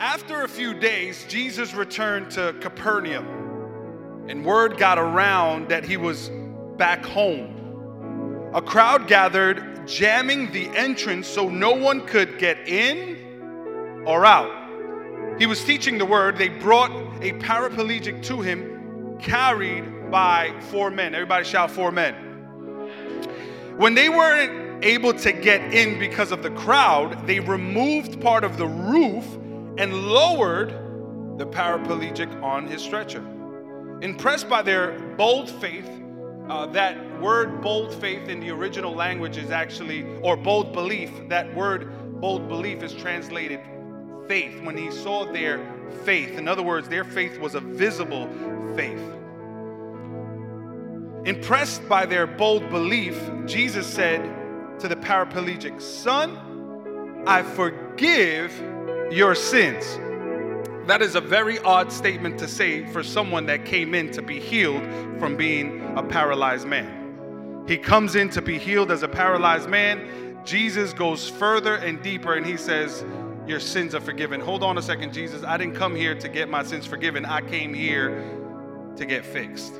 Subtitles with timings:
[0.00, 6.30] After a few days, Jesus returned to Capernaum, and word got around that he was
[6.76, 8.52] back home.
[8.54, 14.52] A crowd gathered, jamming the entrance so no one could get in or out.
[15.40, 16.38] He was teaching the word.
[16.38, 21.12] They brought a paraplegic to him, carried by four men.
[21.12, 22.14] Everybody shout, four men.
[23.76, 28.58] When they weren't able to get in because of the crowd, they removed part of
[28.58, 29.24] the roof
[29.78, 30.70] and lowered
[31.38, 33.24] the paraplegic on his stretcher.
[34.02, 35.88] Impressed by their bold faith,
[36.48, 41.54] uh, that word bold faith in the original language is actually, or bold belief, that
[41.54, 43.60] word bold belief is translated
[44.26, 44.60] faith.
[44.62, 45.60] When he saw their
[46.04, 48.28] faith, in other words, their faith was a visible
[48.74, 49.00] faith.
[51.24, 54.22] Impressed by their bold belief, Jesus said
[54.80, 58.52] to the paraplegic, Son, I forgive
[59.10, 59.98] your sins.
[60.86, 64.40] That is a very odd statement to say for someone that came in to be
[64.40, 64.82] healed
[65.18, 67.64] from being a paralyzed man.
[67.66, 70.38] He comes in to be healed as a paralyzed man.
[70.44, 73.04] Jesus goes further and deeper and he says,
[73.46, 74.40] Your sins are forgiven.
[74.40, 75.44] Hold on a second, Jesus.
[75.44, 78.24] I didn't come here to get my sins forgiven, I came here
[78.96, 79.74] to get fixed.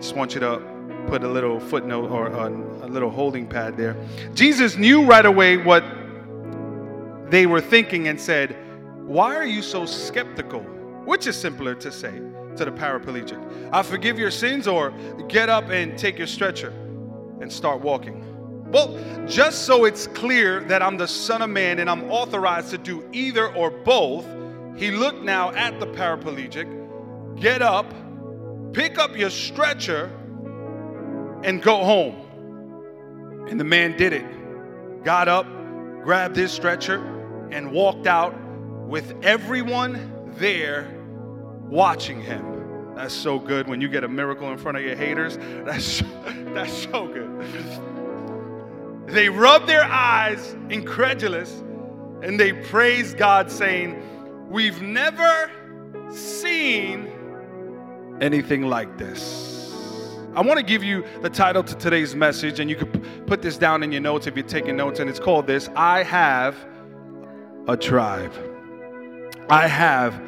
[0.00, 0.62] Just want you to
[1.08, 3.96] put a little footnote or a, a little holding pad there.
[4.34, 5.84] Jesus knew right away what
[7.30, 8.56] they were thinking and said,
[9.06, 10.60] why are you so skeptical?
[11.04, 12.18] Which is simpler to say
[12.56, 13.70] to the paraplegic?
[13.72, 14.92] I forgive your sins, or
[15.28, 16.70] get up and take your stretcher
[17.40, 18.22] and start walking.
[18.70, 22.78] Well, just so it's clear that I'm the Son of Man and I'm authorized to
[22.78, 24.26] do either or both,
[24.76, 26.66] he looked now at the paraplegic,
[27.38, 27.92] get up,
[28.72, 30.10] pick up your stretcher,
[31.44, 33.46] and go home.
[33.50, 35.04] And the man did it.
[35.04, 35.46] Got up,
[36.02, 37.10] grabbed his stretcher,
[37.50, 38.34] and walked out
[38.86, 40.90] with everyone there
[41.68, 42.94] watching him.
[42.94, 45.36] That's so good when you get a miracle in front of your haters.
[45.64, 46.02] That's
[46.54, 47.28] that's so good.
[49.08, 51.50] They rub their eyes, incredulous,
[52.22, 54.00] and they praise God, saying,
[54.48, 55.50] We've never
[56.10, 57.10] seen
[58.20, 59.54] anything like this.
[60.34, 63.58] I want to give you the title to today's message, and you could put this
[63.58, 66.56] down in your notes if you're taking notes, and it's called this I Have
[67.66, 68.32] a Tribe.
[69.48, 70.20] I have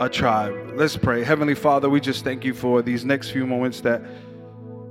[0.00, 0.72] a tribe.
[0.74, 1.22] Let's pray.
[1.22, 4.02] Heavenly Father, we just thank you for these next few moments that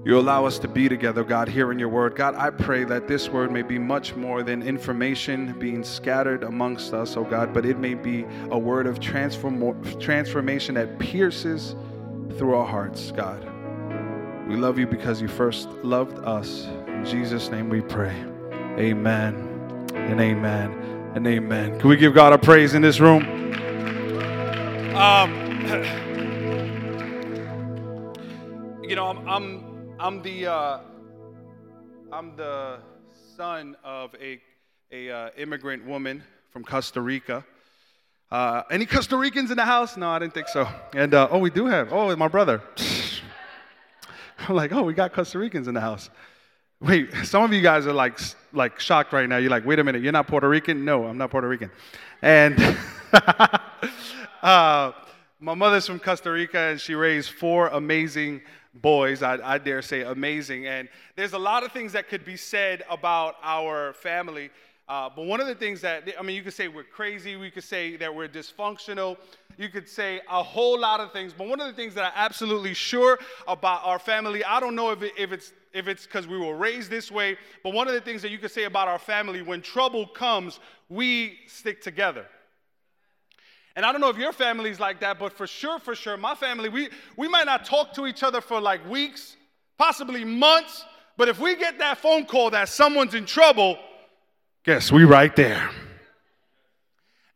[0.05, 2.15] you allow us to be together, God, hearing your word.
[2.15, 6.93] God, I pray that this word may be much more than information being scattered amongst
[6.93, 11.75] us, oh God, but it may be a word of transform- transformation that pierces
[12.37, 13.45] through our hearts, God.
[14.47, 16.67] We love you because you first loved us.
[16.87, 18.15] In Jesus' name we pray.
[18.77, 19.35] Amen
[19.93, 21.79] and amen and amen.
[21.79, 23.23] Can we give God a praise in this room?
[24.95, 25.33] Um,
[28.83, 30.79] you know, I'm, I'm, I'm the, uh,
[32.11, 32.77] I'm the
[33.35, 34.39] son of a,
[34.91, 37.43] a uh, immigrant woman from Costa Rica.
[38.29, 39.97] Uh, any Costa Ricans in the house?
[39.97, 40.67] No, I didn't think so.
[40.95, 41.91] And uh, oh, we do have.
[41.91, 42.61] Oh, my brother.
[44.47, 46.11] I'm like, oh, we got Costa Ricans in the house.
[46.79, 48.19] Wait, some of you guys are like,
[48.53, 49.37] like shocked right now.
[49.37, 50.85] You're like, wait a minute, you're not Puerto Rican?
[50.85, 51.71] No, I'm not Puerto Rican.
[52.21, 52.55] And
[54.43, 54.91] uh,
[55.39, 58.41] my mother's from Costa Rica, and she raised four amazing
[58.75, 59.23] boys.
[59.23, 60.67] I, I, dare say amazing.
[60.67, 64.51] And there's a lot of things that could be said about our family.
[64.87, 67.49] Uh, but one of the things that, I mean, you could say we're crazy, we
[67.49, 69.17] could say that we're dysfunctional,
[69.57, 71.33] you could say a whole lot of things.
[71.35, 73.17] But one of the things that I'm absolutely sure
[73.47, 76.55] about our family, I don't know if, it, if it's if it's because we were
[76.55, 79.41] raised this way, but one of the things that you could say about our family,
[79.43, 82.25] when trouble comes, we stick together.
[83.75, 86.33] And I don't know if your family's like that, but for sure, for sure, my
[86.33, 89.37] family, we, we might not talk to each other for like weeks,
[89.77, 90.83] possibly months,
[91.15, 93.77] but if we get that phone call that someone's in trouble,
[94.63, 95.69] guess we right there.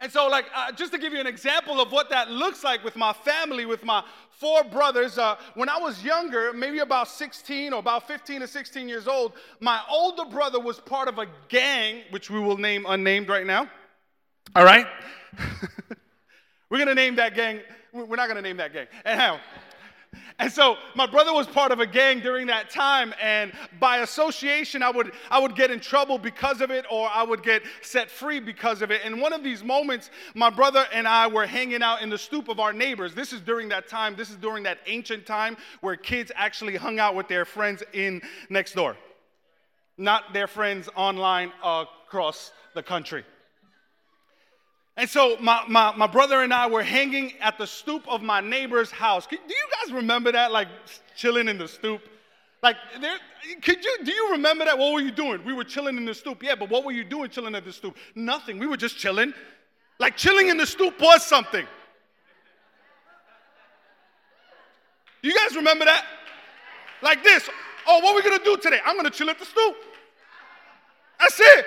[0.01, 2.83] And so, like, uh, just to give you an example of what that looks like
[2.83, 7.71] with my family, with my four brothers, uh, when I was younger, maybe about 16
[7.71, 12.01] or about 15 or 16 years old, my older brother was part of a gang,
[12.09, 13.69] which we will name unnamed right now.
[14.55, 14.87] All right?
[16.71, 17.59] We're to name that gang.
[17.93, 18.87] We're not to name that gang.
[19.05, 19.39] Anyhow.
[20.39, 24.81] And so my brother was part of a gang during that time, and by association,
[24.81, 28.09] I would, I would get in trouble because of it, or I would get set
[28.09, 29.01] free because of it.
[29.05, 32.49] And one of these moments, my brother and I were hanging out in the stoop
[32.49, 33.13] of our neighbors.
[33.13, 36.99] This is during that time, this is during that ancient time where kids actually hung
[36.99, 38.97] out with their friends in next door,
[39.97, 43.23] not their friends online across the country.
[45.01, 48.39] And so my, my, my brother and I were hanging at the stoop of my
[48.39, 49.25] neighbor's house.
[49.25, 50.51] Do you guys remember that?
[50.51, 50.67] Like
[51.15, 52.03] chilling in the stoop?
[52.61, 53.17] Like, there,
[53.63, 54.77] could you, do you remember that?
[54.77, 55.43] What were you doing?
[55.43, 56.43] We were chilling in the stoop.
[56.43, 57.97] Yeah, but what were you doing chilling at the stoop?
[58.13, 58.59] Nothing.
[58.59, 59.33] We were just chilling.
[59.97, 61.65] Like, chilling in the stoop was something.
[65.23, 66.05] You guys remember that?
[67.01, 67.49] Like this.
[67.87, 68.77] Oh, what are we gonna do today?
[68.85, 69.77] I'm gonna chill at the stoop.
[71.19, 71.65] That's it.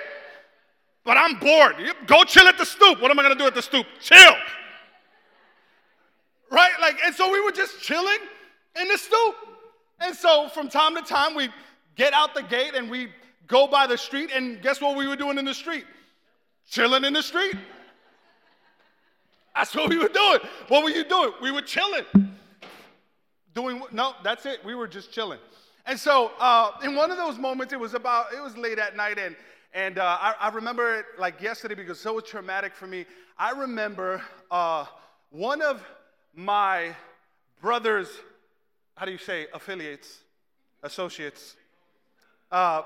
[1.05, 1.77] But I'm bored.
[2.07, 3.01] Go chill at the stoop.
[3.01, 3.87] What am I gonna do at the stoop?
[4.01, 4.35] Chill.
[6.51, 6.73] Right?
[6.81, 8.19] Like, and so we were just chilling
[8.81, 9.35] in the stoop.
[10.01, 11.49] And so from time to time, we
[11.95, 13.09] get out the gate and we
[13.47, 14.31] go by the street.
[14.35, 15.85] And guess what we were doing in the street?
[16.69, 17.57] Chilling in the street.
[19.55, 20.39] That's what we were doing.
[20.69, 21.33] What were you doing?
[21.41, 22.05] We were chilling.
[23.55, 24.65] Doing no, that's it.
[24.65, 25.39] We were just chilling.
[25.87, 28.97] And so uh, in one of those moments, it was about it was late at
[28.97, 29.37] night, and
[29.75, 33.05] and uh, I, I, remember it like yesterday because so was traumatic for me.
[33.37, 34.87] I remember uh,
[35.31, 35.85] one of
[36.35, 36.95] my
[37.61, 38.09] brother's
[38.97, 40.19] how do you say affiliates,
[40.85, 41.57] associates,
[42.53, 42.83] uh,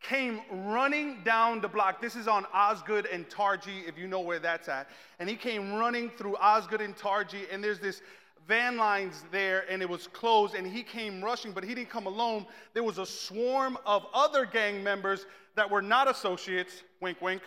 [0.00, 2.00] came running down the block.
[2.00, 4.88] This is on Osgood and Targee, if you know where that's at.
[5.18, 8.00] And he came running through Osgood and Targee, and there's this
[8.46, 12.06] van lines there, and it was closed, and he came rushing, but he didn't come
[12.06, 12.46] alone.
[12.74, 15.26] There was a swarm of other gang members
[15.56, 17.42] that were not associates, wink, wink,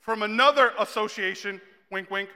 [0.00, 1.60] from another association,
[1.90, 2.28] wink, wink,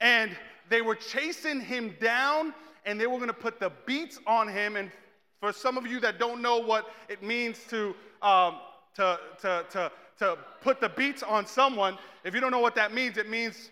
[0.00, 0.36] and
[0.68, 2.52] they were chasing him down
[2.86, 4.76] and they were going to put the beats on him.
[4.76, 4.90] And
[5.40, 8.56] for some of you that don't know what it means to, um,
[8.96, 12.92] to, to, to, to put the beats on someone, if you don't know what that
[12.92, 13.70] means, it means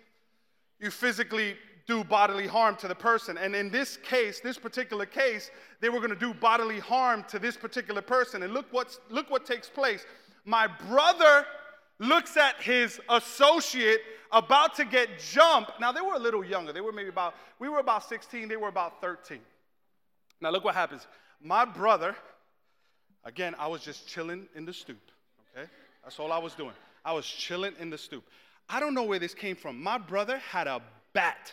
[0.81, 3.37] you physically do bodily harm to the person.
[3.39, 5.51] And in this case, this particular case,
[5.81, 8.43] they were going to do bodily harm to this particular person.
[8.43, 10.05] And look, what's, look what takes place.
[10.45, 11.45] My brother
[11.99, 14.01] looks at his associate
[14.31, 15.73] about to get jumped.
[15.81, 16.73] Now, they were a little younger.
[16.73, 19.39] They were maybe about, we were about 16, they were about 13.
[20.41, 21.07] Now, look what happens.
[21.41, 22.17] My brother,
[23.25, 25.01] again, I was just chilling in the stoop,
[25.57, 25.69] okay?
[26.03, 26.73] That's all I was doing.
[27.05, 28.25] I was chilling in the stoop.
[28.69, 29.83] I don't know where this came from.
[29.83, 30.81] My brother had a
[31.13, 31.53] bat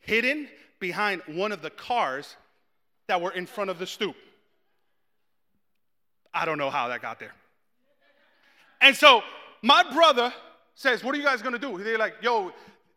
[0.00, 0.48] hidden
[0.78, 2.36] behind one of the cars
[3.08, 4.16] that were in front of the stoop.
[6.32, 7.34] I don't know how that got there.
[8.80, 9.22] And so
[9.62, 10.32] my brother
[10.74, 11.82] says, What are you guys gonna do?
[11.82, 12.52] They're like, Yo,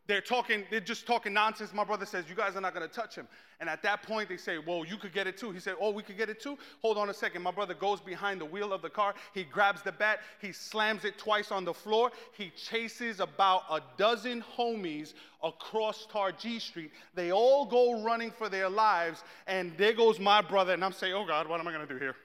[0.06, 1.74] they're talking, they're just talking nonsense.
[1.74, 3.26] My brother says, You guys are not gonna touch him.
[3.62, 5.52] And at that point, they say, Well, you could get it too.
[5.52, 6.58] He said, Oh, we could get it too?
[6.82, 7.42] Hold on a second.
[7.42, 9.16] My brother goes behind the wheel of the car.
[9.34, 10.20] He grabs the bat.
[10.42, 12.12] He slams it twice on the floor.
[12.38, 16.92] He chases about a dozen homies across Targee Street.
[17.16, 19.24] They all go running for their lives.
[19.48, 20.74] And there goes my brother.
[20.74, 22.16] And I'm saying, Oh God, what am I gonna do here?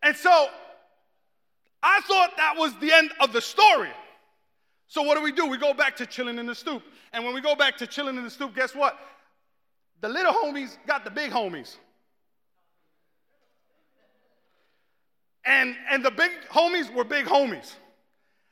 [0.00, 0.48] And so
[1.82, 3.90] I thought that was the end of the story.
[4.88, 5.46] So what do we do?
[5.46, 6.82] We go back to chilling in the stoop.
[7.12, 8.98] And when we go back to chilling in the stoop, guess what?
[10.00, 11.76] The little homies got the big homies.
[15.44, 17.72] And, and the big homies were big homies.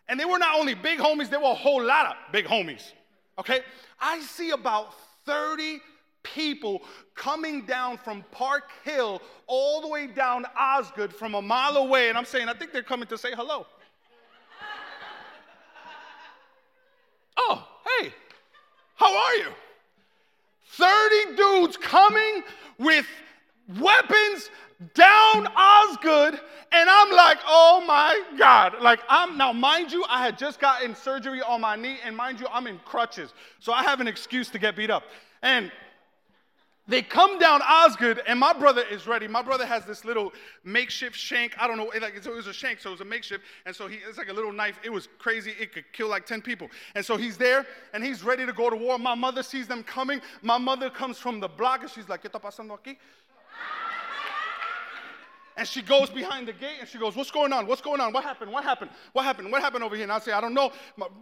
[0.09, 2.93] And they were not only big homies, they were a whole lot of big homies.
[3.39, 3.61] Okay?
[4.01, 4.95] I see about
[5.27, 5.81] 30
[6.23, 6.83] people
[7.15, 12.09] coming down from Park Hill all the way down Osgood from a mile away.
[12.09, 13.67] And I'm saying, I think they're coming to say hello.
[17.37, 18.13] oh, hey,
[18.97, 19.49] how are you?
[20.77, 22.43] 30 dudes coming
[22.79, 23.07] with
[23.79, 24.51] weapons
[24.95, 26.41] down Osgood,
[26.73, 28.75] and I'm like, oh my God.
[28.81, 32.41] Like, I'm now, mind you, I had just gotten surgery on my knee, and mind
[32.41, 33.33] you, I'm in crutches.
[33.61, 35.05] So I have an excuse to get beat up.
[35.43, 35.71] And
[36.87, 39.27] they come down Osgood, and my brother is ready.
[39.27, 40.33] My brother has this little
[40.65, 41.53] makeshift shank.
[41.59, 43.43] I don't know, like it was a shank, so it was a makeshift.
[43.65, 44.79] And so he, it's like a little knife.
[44.85, 45.55] It was crazy.
[45.59, 46.69] It could kill like 10 people.
[46.95, 48.99] And so he's there, and he's ready to go to war.
[48.99, 50.21] My mother sees them coming.
[50.43, 52.99] My mother comes from the block, and she's like, ¿Qué está pasando aquí?
[55.57, 57.67] And she goes behind the gate and she goes, What's going on?
[57.67, 58.13] What's going on?
[58.13, 58.51] What happened?
[58.51, 58.91] What happened?
[59.13, 59.53] What happened?
[59.53, 60.03] What happened over here?
[60.03, 60.73] And I say, I don't know.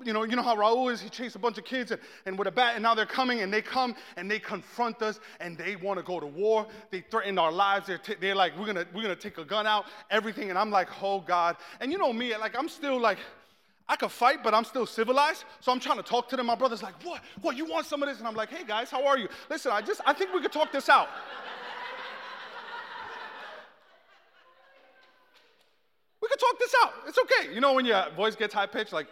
[0.04, 1.02] You know, you know how Raul is?
[1.02, 3.40] He chased a bunch of kids and, and with a bat, and now they're coming
[3.42, 6.66] and they come and they confront us and they want to go to war.
[6.90, 7.88] They threaten our lives.
[7.88, 10.48] They're, t- they're like, we're gonna, we're gonna take a gun out, everything.
[10.48, 11.56] And I'm like, oh God.
[11.80, 13.18] And you know me, like I'm still like,
[13.86, 15.44] I could fight, but I'm still civilized.
[15.60, 16.46] So I'm trying to talk to them.
[16.46, 17.20] My brother's like, what?
[17.42, 18.18] What, you want some of this?
[18.18, 19.28] And I'm like, hey guys, how are you?
[19.50, 21.08] Listen, I just I think we could talk this out.
[26.22, 26.92] We could talk this out.
[27.08, 27.52] It's okay.
[27.52, 29.08] You know, when your voice gets high pitched, like,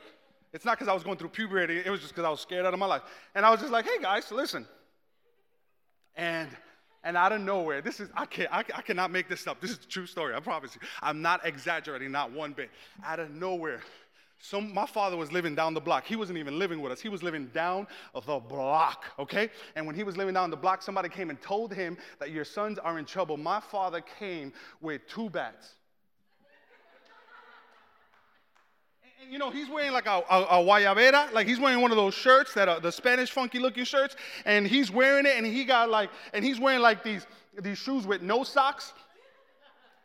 [0.53, 2.65] it's not because I was going through puberty, it was just because I was scared
[2.65, 3.03] out of my life.
[3.35, 4.67] And I was just like, hey guys, listen.
[6.17, 6.49] And
[7.03, 9.61] and out of nowhere, this is, I can't, I, I cannot make this up.
[9.61, 10.83] This is a true story, I promise you.
[11.01, 12.71] I'm not exaggerating, not one bit.
[13.03, 13.81] Out of nowhere,
[14.43, 16.07] So my father was living down the block.
[16.07, 17.01] He wasn't even living with us.
[17.01, 19.51] He was living down the block, okay?
[19.77, 22.47] And when he was living down the block, somebody came and told him that your
[22.47, 23.37] sons are in trouble.
[23.37, 25.75] My father came with two bats.
[29.03, 31.97] And, you know, he's wearing like a, a, a guayabera, like he's wearing one of
[31.97, 35.65] those shirts that are the Spanish funky looking shirts, and he's wearing it, and he
[35.65, 37.27] got like, and he's wearing like these,
[37.61, 38.93] these shoes with no socks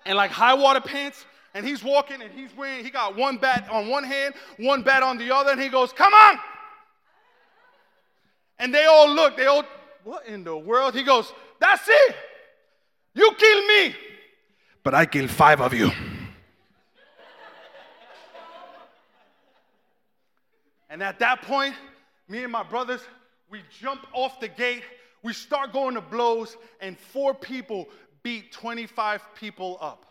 [0.06, 3.68] and like high water pants and he's walking and he's wearing, he got one bat
[3.72, 6.38] on one hand, one bat on the other, and he goes, Come on!
[8.60, 9.64] And they all look, they all,
[10.04, 10.94] what in the world?
[10.94, 12.16] He goes, That's it!
[13.14, 13.96] You kill me,
[14.84, 15.92] but I kill five of you.
[20.96, 21.75] And at that point,
[22.30, 23.02] me and my brothers,
[23.50, 24.82] we jump off the gate,
[25.24, 27.90] we start going to blows, and four people
[28.24, 30.06] beat 25 people up.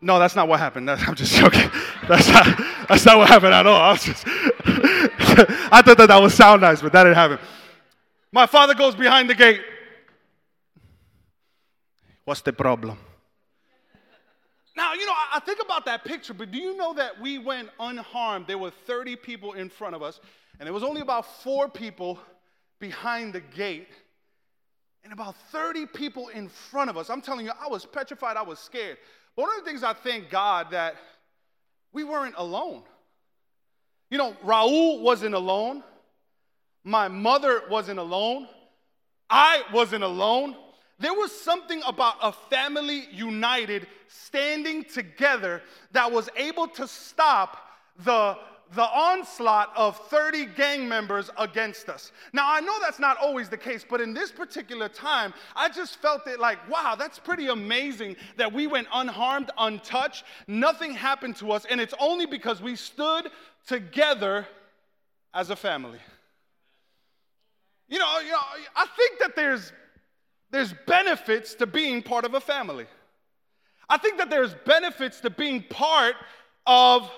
[0.00, 0.90] No, that's not what happened.
[0.90, 1.70] I'm just joking.
[2.08, 2.46] That's not,
[2.88, 3.78] that's not what happened at all.
[3.78, 7.38] I, just, I thought that that would sound nice, but that didn't happen.
[8.32, 9.60] My father goes behind the gate.
[12.24, 12.96] What's the problem?
[14.90, 17.68] Now, you know, I think about that picture, but do you know that we went
[17.78, 18.48] unharmed?
[18.48, 20.18] There were 30 people in front of us,
[20.58, 22.18] and there was only about four people
[22.80, 23.86] behind the gate,
[25.04, 27.08] and about 30 people in front of us.
[27.08, 28.98] I'm telling you, I was petrified, I was scared.
[29.36, 30.96] But One of the things I thank God that
[31.92, 32.82] we weren't alone.
[34.10, 35.84] You know, Raul wasn't alone.
[36.82, 38.48] My mother wasn't alone.
[39.28, 40.56] I wasn't alone.
[41.00, 47.56] There was something about a family united, standing together, that was able to stop
[48.04, 48.36] the
[48.74, 52.12] the onslaught of 30 gang members against us.
[52.32, 55.96] Now, I know that's not always the case, but in this particular time, I just
[55.96, 61.50] felt it like, wow, that's pretty amazing that we went unharmed, untouched, nothing happened to
[61.50, 63.30] us, and it's only because we stood
[63.66, 64.46] together
[65.34, 65.98] as a family.
[67.88, 68.38] You know, you know
[68.76, 69.72] I think that there's,
[70.50, 72.86] there's benefits to being part of a family.
[73.88, 76.14] I think that there's benefits to being part
[76.66, 77.10] of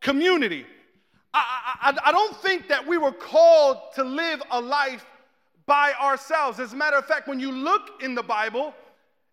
[0.00, 0.66] community.
[1.32, 5.04] I, I, I don't think that we were called to live a life
[5.66, 6.60] by ourselves.
[6.60, 8.74] As a matter of fact, when you look in the Bible,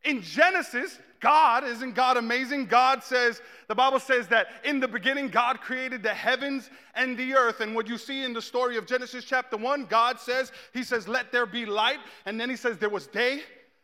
[0.04, 2.66] in Genesis, God, isn't God amazing?
[2.66, 7.34] God says, the Bible says that in the beginning, God created the heavens and the
[7.34, 7.62] earth.
[7.62, 11.08] And what you see in the story of Genesis chapter 1, God says, He says,
[11.08, 12.00] let there be light.
[12.26, 13.42] And then He says, there was day,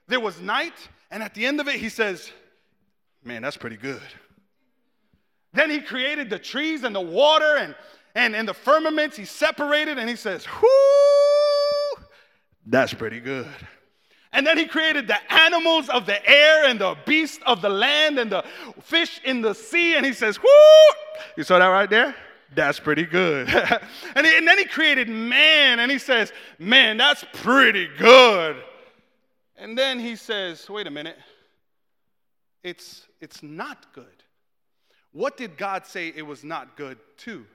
[0.07, 0.73] there was night.
[1.11, 2.31] And at the end of it, He says,
[3.23, 4.01] man, that's pretty good.
[5.53, 7.75] Then He created the trees and the water and
[8.17, 12.03] and, and the firmaments, he separated and he says, whoo,
[12.65, 13.47] that's pretty good.
[14.33, 18.19] And then he created the animals of the air and the beasts of the land
[18.19, 18.43] and the
[18.81, 19.95] fish in the sea.
[19.95, 20.49] And he says, whoo,
[21.35, 22.15] you saw that right there?
[22.53, 23.49] That's pretty good.
[24.15, 28.57] and, he, and then he created man and he says, man, that's pretty good.
[29.57, 31.17] And then he says, wait a minute,
[32.63, 34.05] it's, it's not good.
[35.11, 37.45] What did God say it was not good to?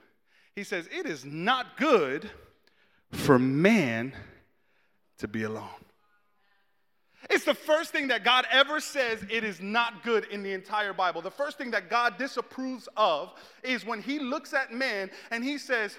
[0.55, 2.31] He says, It is not good
[3.11, 4.13] for man
[5.19, 5.69] to be alone.
[7.31, 10.93] It's the first thing that God ever says it is not good in the entire
[10.93, 11.23] Bible.
[11.23, 15.59] The first thing that God disapproves of is when he looks at man and he
[15.59, 15.97] says,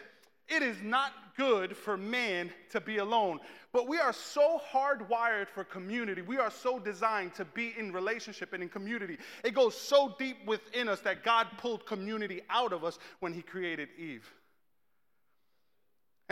[0.50, 3.40] It is not good for man to be alone.
[3.72, 6.22] But we are so hardwired for community.
[6.22, 9.18] We are so designed to be in relationship and in community.
[9.44, 13.42] It goes so deep within us that God pulled community out of us when he
[13.42, 14.32] created Eve.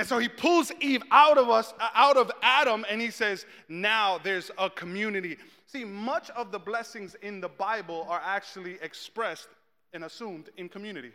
[0.01, 3.45] And so he pulls Eve out of us, uh, out of Adam, and he says,
[3.69, 5.37] now there's a community.
[5.67, 9.47] See, much of the blessings in the Bible are actually expressed
[9.93, 11.11] and assumed in community.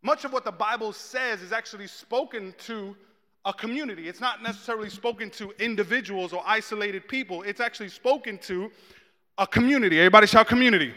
[0.00, 2.94] Much of what the Bible says is actually spoken to
[3.44, 4.08] a community.
[4.08, 8.70] It's not necessarily spoken to individuals or isolated people, it's actually spoken to
[9.38, 9.98] a community.
[9.98, 10.94] Everybody shout community.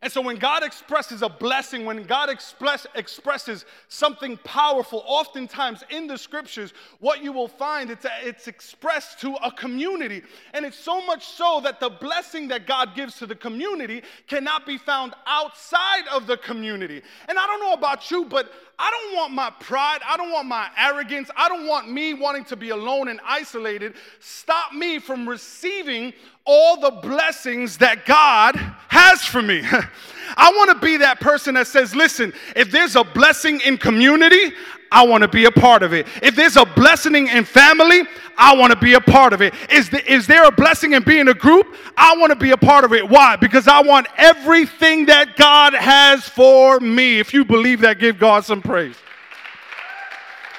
[0.00, 6.06] And so when God expresses a blessing, when God express, expresses something powerful, oftentimes in
[6.06, 10.22] the scriptures, what you will find it's, it's expressed to a community.
[10.54, 14.66] And it's so much so that the blessing that God gives to the community cannot
[14.66, 17.02] be found outside of the community.
[17.28, 20.46] And I don't know about you, but I don't want my pride, I don't want
[20.46, 23.94] my arrogance, I don't want me wanting to be alone and isolated.
[24.20, 26.12] Stop me from receiving
[26.44, 28.54] all the blessings that God
[28.88, 29.62] has for me.
[30.36, 34.52] I want to be that person that says, listen, if there's a blessing in community,
[34.90, 36.06] I want to be a part of it.
[36.22, 38.02] If there's a blessing in family,
[38.36, 39.52] I want to be a part of it.
[39.70, 41.74] Is, the, is there a blessing in being a group?
[41.96, 43.08] I want to be a part of it.
[43.08, 43.36] Why?
[43.36, 47.18] Because I want everything that God has for me.
[47.18, 48.96] If you believe that, give God some praise.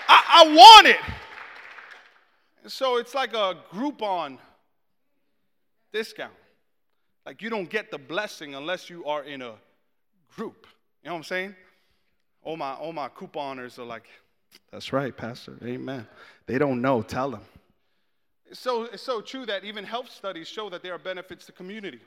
[0.07, 0.99] I, I want it.
[2.67, 4.37] So it's like a Groupon
[5.91, 6.33] discount.
[7.25, 9.53] Like you don't get the blessing unless you are in a
[10.35, 10.67] group.
[11.03, 11.55] You know what I'm saying?
[12.43, 14.07] All my all my couponers are like,
[14.71, 15.57] that's right, Pastor.
[15.63, 16.07] Amen.
[16.45, 17.01] They don't know.
[17.01, 17.41] Tell them.
[18.51, 21.99] So it's so true that even health studies show that there are benefits to community.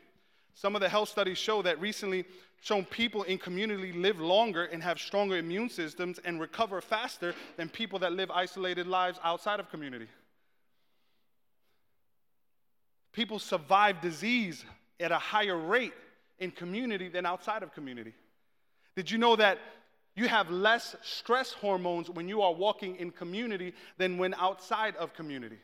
[0.55, 2.25] Some of the health studies show that recently
[2.61, 7.69] shown people in community live longer and have stronger immune systems and recover faster than
[7.69, 10.07] people that live isolated lives outside of community.
[13.13, 14.65] People survive disease
[15.01, 15.93] at a higher rate
[16.39, 18.15] in community than outside of community.
[18.95, 19.59] Did you know that
[20.15, 25.15] you have less stress hormones when you are walking in community than when outside of
[25.15, 25.59] community?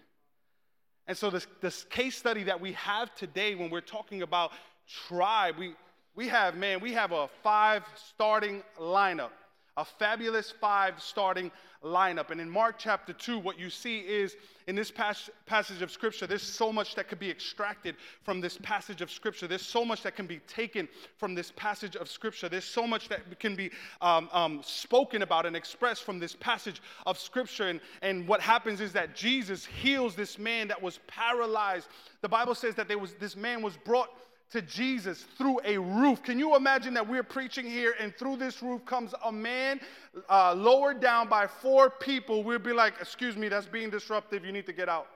[1.07, 4.53] And so, this, this case study that we have today, when we're talking about
[4.87, 5.75] tribe, we,
[6.15, 9.31] we have, man, we have a five starting lineup
[9.79, 11.53] a fabulous five starting
[11.85, 12.33] lineup.
[12.33, 16.27] And in Mark chapter 2, what you see is in this pas- passage of Scripture,
[16.27, 17.95] there's so much that could be extracted
[18.25, 19.47] from this passage of Scripture.
[19.47, 22.49] There's so much that can be taken from this passage of Scripture.
[22.49, 23.71] There's so much that can be
[24.01, 27.69] um, um, spoken about and expressed from this passage of Scripture.
[27.69, 31.89] And, and what happens is that Jesus heals this man that was paralyzed.
[32.21, 34.11] The Bible says that there was, this man was brought
[34.53, 36.23] to Jesus through a roof.
[36.23, 39.81] Can you imagine that we're preaching here and through this roof comes a man
[40.29, 42.43] uh, lowered down by four people?
[42.43, 44.45] We'll be like, Excuse me, that's being disruptive.
[44.45, 45.07] You need to get out.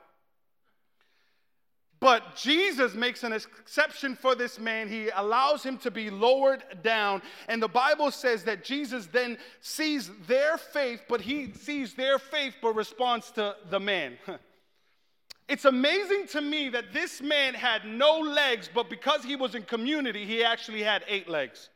[2.03, 4.89] But Jesus makes an exception for this man.
[4.89, 7.23] He allows him to be lowered down.
[7.47, 12.55] And the Bible says that Jesus then sees their faith, but he sees their faith
[12.61, 14.19] but responds to the man.
[15.49, 19.63] It's amazing to me that this man had no legs, but because he was in
[19.65, 21.69] community, he actually had eight legs.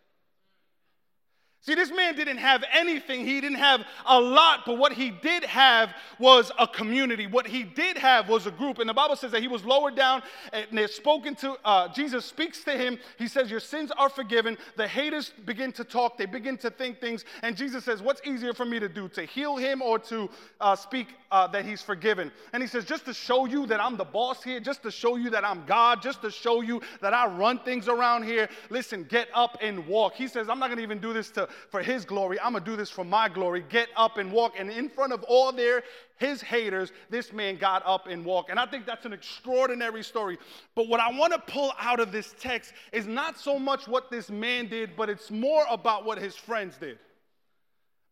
[1.63, 3.27] See, this man didn't have anything.
[3.27, 7.27] He didn't have a lot, but what he did have was a community.
[7.27, 8.79] What he did have was a group.
[8.79, 11.57] And the Bible says that he was lowered down and they're spoken to.
[11.65, 12.99] Uh, Jesus speaks to him.
[13.19, 14.57] He says, Your sins are forgiven.
[14.77, 17.25] The haters begin to talk, they begin to think things.
[17.43, 20.77] And Jesus says, What's easier for me to do, to heal him or to uh,
[20.77, 22.31] speak uh, that he's forgiven?
[22.53, 25.17] And he says, Just to show you that I'm the boss here, just to show
[25.17, 29.03] you that I'm God, just to show you that I run things around here, listen,
[29.03, 30.15] get up and walk.
[30.15, 32.39] He says, I'm not going to even do this to for his glory.
[32.41, 33.65] I'm going to do this for my glory.
[33.69, 34.55] Get up and walk.
[34.59, 35.83] And in front of all their
[36.19, 38.51] his haters, this man got up and walked.
[38.51, 40.39] And I think that's an extraordinary story.
[40.75, 44.11] But what I want to pull out of this text is not so much what
[44.11, 46.99] this man did, but it's more about what his friends did.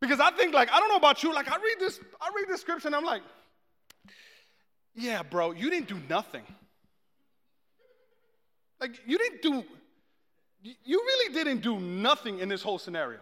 [0.01, 2.47] Because I think, like, I don't know about you, like, I read this, I read
[2.47, 3.23] this scripture and I'm like,
[4.95, 6.43] yeah, bro, you didn't do nothing.
[8.81, 9.65] Like, you didn't do,
[10.63, 13.21] you really didn't do nothing in this whole scenario.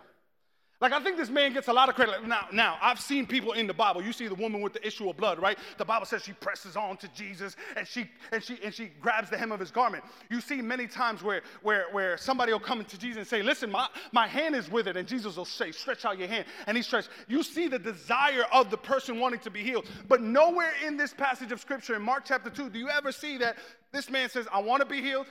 [0.82, 2.26] Like, I think this man gets a lot of credit.
[2.26, 4.02] Now, now, I've seen people in the Bible.
[4.02, 5.56] You see the woman with the issue of blood, right?
[5.78, 9.30] The Bible says she presses on to Jesus and she and she and she grabs
[9.30, 10.02] the hem of his garment.
[10.28, 13.70] You see many times where where where somebody will come to Jesus and say, Listen,
[13.70, 16.46] my, my hand is withered, and Jesus will say, Stretch out your hand.
[16.66, 17.10] And he stretches.
[17.28, 19.86] You see the desire of the person wanting to be healed.
[20.08, 23.38] But nowhere in this passage of scripture in Mark chapter 2 do you ever see
[23.38, 23.56] that
[23.92, 25.28] this man says, I want to be healed.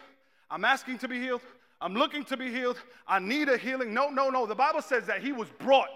[0.49, 1.41] I'm asking to be healed.
[1.81, 2.77] I'm looking to be healed.
[3.07, 3.93] I need a healing.
[3.93, 4.45] No, no, no.
[4.45, 5.89] The Bible says that he was brought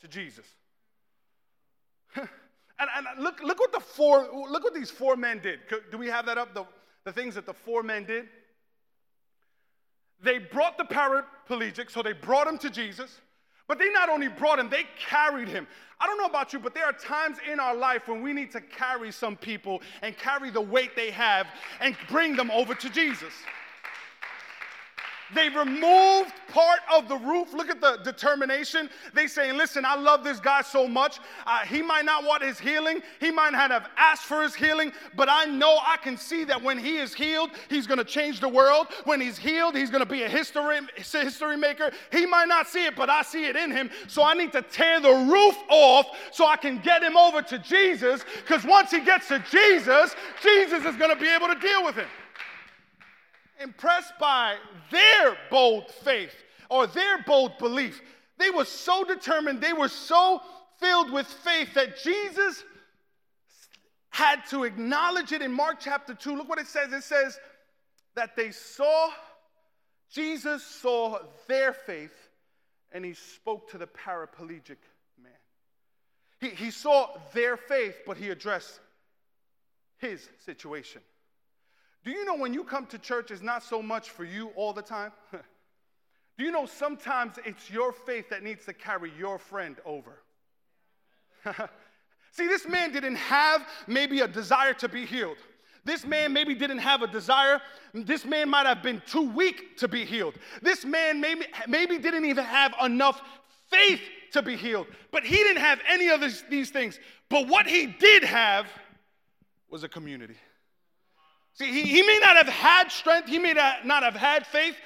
[0.00, 0.44] to Jesus.
[2.16, 2.28] and,
[2.78, 5.60] and look, look what the four, look what these four men did.
[5.90, 6.54] Do we have that up?
[6.54, 6.64] The,
[7.04, 8.26] the things that the four men did?
[10.20, 13.20] They brought the paraplegic, so they brought him to Jesus.
[13.68, 15.68] But they not only brought him, they carried him.
[16.00, 18.50] I don't know about you, but there are times in our life when we need
[18.52, 21.46] to carry some people and carry the weight they have
[21.80, 23.32] and bring them over to Jesus.
[25.34, 27.52] They removed part of the roof.
[27.52, 28.88] Look at the determination.
[29.14, 31.18] They saying, listen, I love this guy so much.
[31.46, 33.02] Uh, he might not want his healing.
[33.20, 36.62] He might not have asked for his healing, but I know I can see that
[36.62, 38.88] when he is healed, he's going to change the world.
[39.04, 41.90] When he's healed, he's going to be a history, history maker.
[42.10, 43.90] He might not see it, but I see it in him.
[44.06, 47.58] So I need to tear the roof off so I can get him over to
[47.58, 51.84] Jesus because once he gets to Jesus, Jesus is going to be able to deal
[51.84, 52.06] with him
[53.60, 54.56] impressed by
[54.90, 56.34] their bold faith
[56.70, 58.00] or their bold belief.
[58.38, 60.40] They were so determined, they were so
[60.78, 62.62] filled with faith that Jesus
[64.10, 66.36] had to acknowledge it in Mark chapter 2.
[66.36, 67.38] Look what it says it says
[68.14, 69.10] that they saw,
[70.12, 72.14] Jesus saw their faith,
[72.92, 74.78] and he spoke to the paraplegic
[75.22, 75.32] man.
[76.40, 78.80] He, he saw their faith, but he addressed
[79.98, 81.02] his situation.
[82.08, 84.72] Do you know when you come to church, it's not so much for you all
[84.72, 85.12] the time?
[85.30, 90.22] Do you know sometimes it's your faith that needs to carry your friend over?
[92.30, 95.36] See, this man didn't have maybe a desire to be healed.
[95.84, 97.60] This man maybe didn't have a desire.
[97.92, 100.36] This man might have been too weak to be healed.
[100.62, 103.20] This man maybe, maybe didn't even have enough
[103.66, 104.00] faith
[104.32, 104.86] to be healed.
[105.12, 106.98] But he didn't have any of this, these things.
[107.28, 108.66] But what he did have
[109.68, 110.36] was a community.
[111.58, 114.76] See, he, he may not have had strength, he may not have had faith,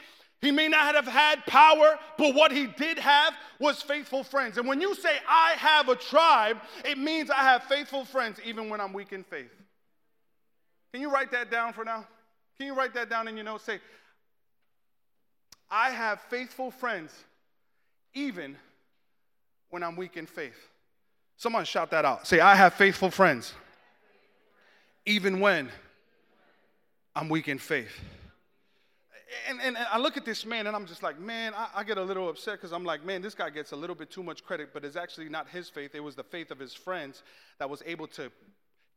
[0.41, 4.57] he may not have had power, but what he did have was faithful friends.
[4.57, 8.71] And when you say, I have a tribe, it means I have faithful friends even
[8.71, 9.53] when I'm weak in faith.
[10.93, 12.07] Can you write that down for now?
[12.57, 13.65] Can you write that down in your notes?
[13.65, 13.79] Say,
[15.71, 17.13] I have faithful friends
[18.15, 18.57] even
[19.71, 20.69] when I'm weak in faith.
[21.37, 22.27] Someone shout that out.
[22.27, 23.53] Say, I have faithful friends
[25.05, 25.71] even when
[27.15, 28.01] I'm weak in faith
[29.49, 31.99] and, and, I look at this man and I'm just like, man, I, I get
[31.99, 34.45] a little upset because I'm like, man, this guy gets a little bit too much
[34.45, 35.95] credit, but it's actually not his faith.
[35.95, 37.23] It was the faith of his friends
[37.59, 38.31] that was able to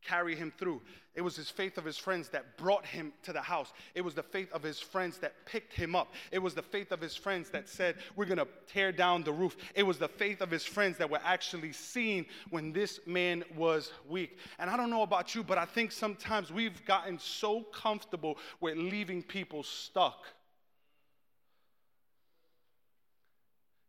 [0.06, 0.80] carry him through.
[1.14, 3.72] It was his faith of his friends that brought him to the house.
[3.94, 6.12] It was the faith of his friends that picked him up.
[6.30, 9.32] It was the faith of his friends that said, We're going to tear down the
[9.32, 9.56] roof.
[9.74, 13.92] It was the faith of his friends that were actually seen when this man was
[14.08, 14.38] weak.
[14.58, 18.76] And I don't know about you, but I think sometimes we've gotten so comfortable with
[18.76, 20.22] leaving people stuck.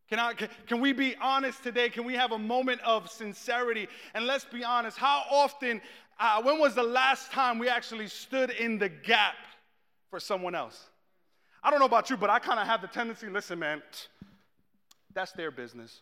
[0.10, 1.90] Can, I, can, can, we be honest today?
[1.90, 3.90] Can we have a moment of sincerity?
[4.14, 4.98] And let's be honest.
[4.98, 5.82] How often,
[6.20, 9.36] uh, when was the last time we actually stood in the gap
[10.10, 10.90] for someone else?
[11.64, 13.82] I don't know about you, but I kind of have the tendency listen, man,
[15.14, 16.02] that's their business.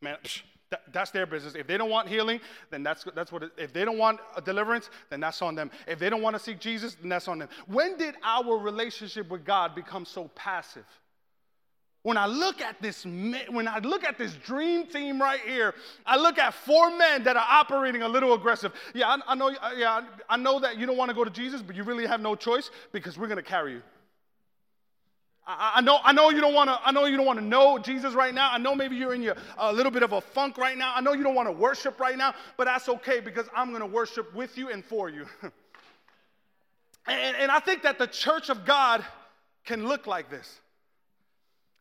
[0.00, 0.16] Man,
[0.92, 1.54] that's their business.
[1.54, 4.40] If they don't want healing, then that's, that's what it, if they don't want a
[4.40, 5.70] deliverance, then that's on them.
[5.86, 7.48] If they don't want to seek Jesus, then that's on them.
[7.66, 10.86] When did our relationship with God become so passive?
[12.06, 15.74] When I look at this, when I look at this dream team right here,
[16.06, 18.72] I look at four men that are operating a little aggressive.
[18.94, 19.48] Yeah, I, I know.
[19.48, 22.06] Uh, yeah, I know that you don't want to go to Jesus, but you really
[22.06, 23.82] have no choice because we're going to carry you.
[25.48, 25.98] I, I, know.
[26.04, 26.78] I know you don't want to.
[26.80, 28.52] I know you don't want to know Jesus right now.
[28.52, 30.92] I know maybe you're in your a little bit of a funk right now.
[30.94, 33.80] I know you don't want to worship right now, but that's okay because I'm going
[33.80, 35.26] to worship with you and for you.
[37.08, 39.04] and, and I think that the church of God
[39.64, 40.60] can look like this.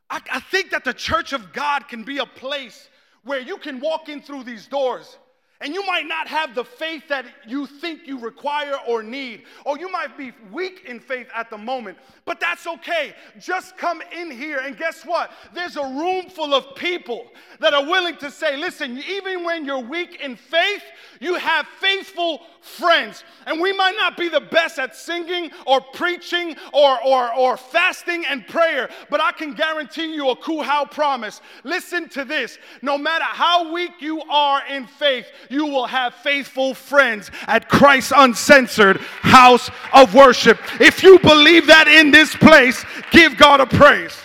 [0.10, 2.90] I, I think that the church of God can be a place
[3.24, 5.18] where you can walk in through these doors
[5.62, 9.78] and you might not have the faith that you think you require or need, or
[9.80, 13.14] you might be weak in faith at the moment, but that's okay.
[13.40, 15.32] Just come in here, and guess what?
[15.54, 19.80] There's a room full of people that are willing to say, listen, even when you're
[19.80, 20.84] weak in faith,
[21.22, 23.24] you have faithful friends.
[23.46, 28.26] And we might not be the best at singing or preaching or, or, or fasting
[28.26, 31.42] and prayer, but I can guarantee you a Kuhau promise.
[31.64, 36.74] Listen to this no matter how weak you are in faith, you will have faithful
[36.74, 40.60] friends at Christ's uncensored house of worship.
[40.80, 44.16] If you believe that in this place, give God a praise.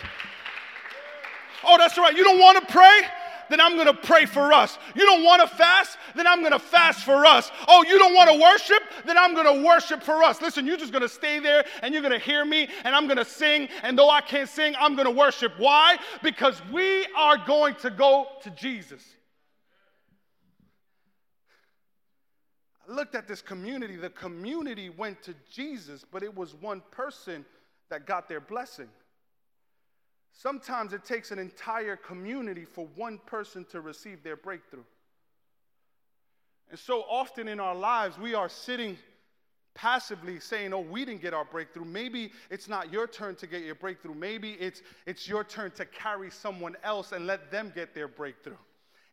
[1.65, 2.17] Oh, that's right.
[2.17, 3.03] You don't want to pray?
[3.51, 4.79] Then I'm going to pray for us.
[4.95, 5.99] You don't want to fast?
[6.15, 7.51] Then I'm going to fast for us.
[7.67, 8.83] Oh, you don't want to worship?
[9.05, 10.41] Then I'm going to worship for us.
[10.41, 13.07] Listen, you're just going to stay there and you're going to hear me and I'm
[13.07, 13.69] going to sing.
[13.83, 15.53] And though I can't sing, I'm going to worship.
[15.59, 15.99] Why?
[16.23, 19.03] Because we are going to go to Jesus.
[22.91, 23.97] Looked at this community.
[23.97, 27.45] The community went to Jesus, but it was one person
[27.89, 28.89] that got their blessing.
[30.33, 34.85] Sometimes it takes an entire community for one person to receive their breakthrough.
[36.71, 38.97] And so often in our lives, we are sitting
[39.75, 41.85] passively saying, Oh, we didn't get our breakthrough.
[41.85, 44.15] Maybe it's not your turn to get your breakthrough.
[44.15, 48.57] Maybe it's, it's your turn to carry someone else and let them get their breakthrough.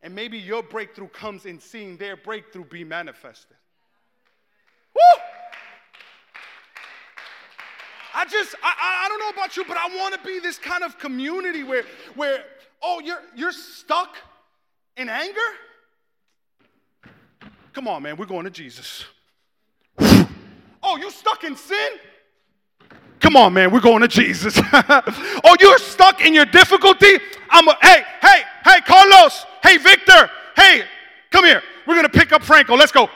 [0.04, 3.57] And maybe your breakthrough comes in seeing their breakthrough be manifested.
[4.98, 5.22] Woo!
[8.16, 10.84] I just, I, I don't know about you, but I want to be this kind
[10.84, 11.84] of community where,
[12.16, 12.44] where,
[12.82, 14.18] oh, you're, you're stuck
[14.96, 15.40] in anger?
[17.74, 19.06] Come on, man, we're going to Jesus.
[20.00, 21.92] oh, you stuck in sin?
[23.20, 24.60] Come on, man, we're going to Jesus.
[24.74, 27.20] oh, you're stuck in your difficulty?
[27.52, 30.84] I'm a, hey, hey, hey, Carlos, hey, Victor, hey,
[31.30, 31.62] come here.
[31.86, 32.76] We're going to pick up Franco.
[32.76, 33.10] Let's go.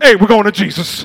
[0.00, 1.04] hey, we're going to Jesus.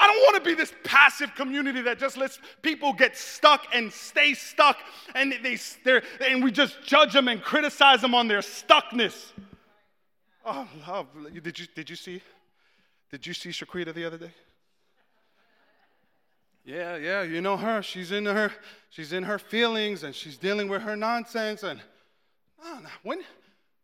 [0.00, 3.92] I don't want to be this passive community that just lets people get stuck and
[3.92, 4.78] stay stuck,
[5.14, 5.58] and they
[6.26, 9.32] and we just judge them and criticize them on their stuckness.
[10.44, 11.06] Oh, love!
[11.42, 12.22] Did you did you see?
[13.10, 14.30] Did you see Shaquita the other day?
[16.64, 17.82] Yeah, yeah, you know her.
[17.82, 18.52] She's in her
[18.88, 21.62] she's in her feelings and she's dealing with her nonsense.
[21.62, 21.80] And
[22.64, 23.20] no, when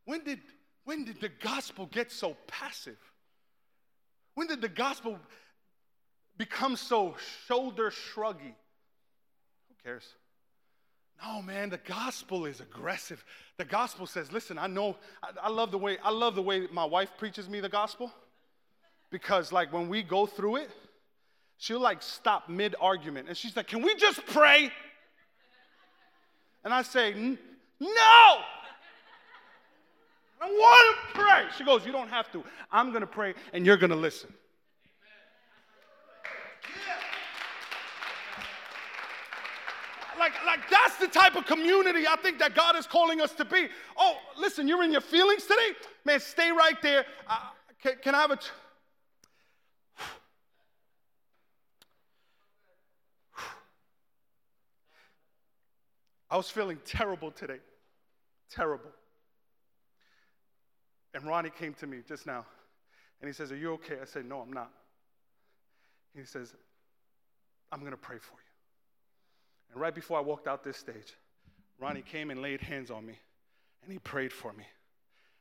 [0.07, 0.41] when did
[0.85, 2.99] when did the gospel get so passive?
[4.35, 5.19] When did the gospel
[6.39, 7.15] become so
[7.47, 8.55] shoulder shruggy?
[9.69, 10.05] Who cares?
[11.25, 13.25] No, man, the gospel is aggressive.
[13.57, 16.67] The gospel says, listen, I know, I, I, love the way, I love the way
[16.71, 18.13] my wife preaches me the gospel.
[19.11, 20.71] Because like when we go through it,
[21.57, 23.29] she'll like stop mid-argument.
[23.29, 24.71] And she's like, can we just pray?
[26.65, 27.15] And I say,
[27.81, 28.39] no!
[30.41, 31.45] I want to pray.
[31.57, 32.45] She goes, You don't have to.
[32.71, 34.33] I'm to pray and you're to listen.
[40.19, 43.45] Like, like that's the type of community I think that God is calling us to
[43.45, 43.69] be.
[43.99, 45.73] Oh, listen, you're in your feelings today?
[46.05, 47.05] Man, stay right there.
[47.29, 47.39] Uh,
[47.83, 48.37] can, can, I have a.
[48.37, 48.47] T-
[56.31, 57.61] I was feeling terrible today.
[58.51, 58.91] Terrible.
[61.15, 62.45] And Ronnie came to me just now
[63.21, 63.97] and he says, Are you okay?
[64.01, 64.71] I said, No, I'm not.
[66.17, 66.55] He says,
[67.71, 69.73] I'm going to pray for you.
[69.73, 71.15] And right before I walked out this stage,
[71.79, 73.19] Ronnie came and laid hands on me
[73.83, 74.65] and he prayed for me.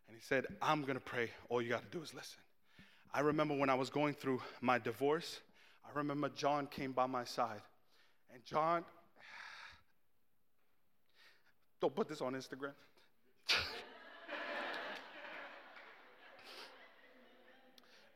[0.07, 1.31] And he said, I'm going to pray.
[1.49, 2.38] All you got to do is listen.
[3.13, 5.39] I remember when I was going through my divorce,
[5.83, 7.61] I remember John came by my side.
[8.33, 8.83] And John,
[11.81, 12.73] don't put this on Instagram.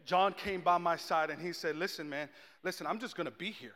[0.10, 2.30] John came by my side and he said, Listen, man,
[2.64, 3.76] listen, I'm just going to be here.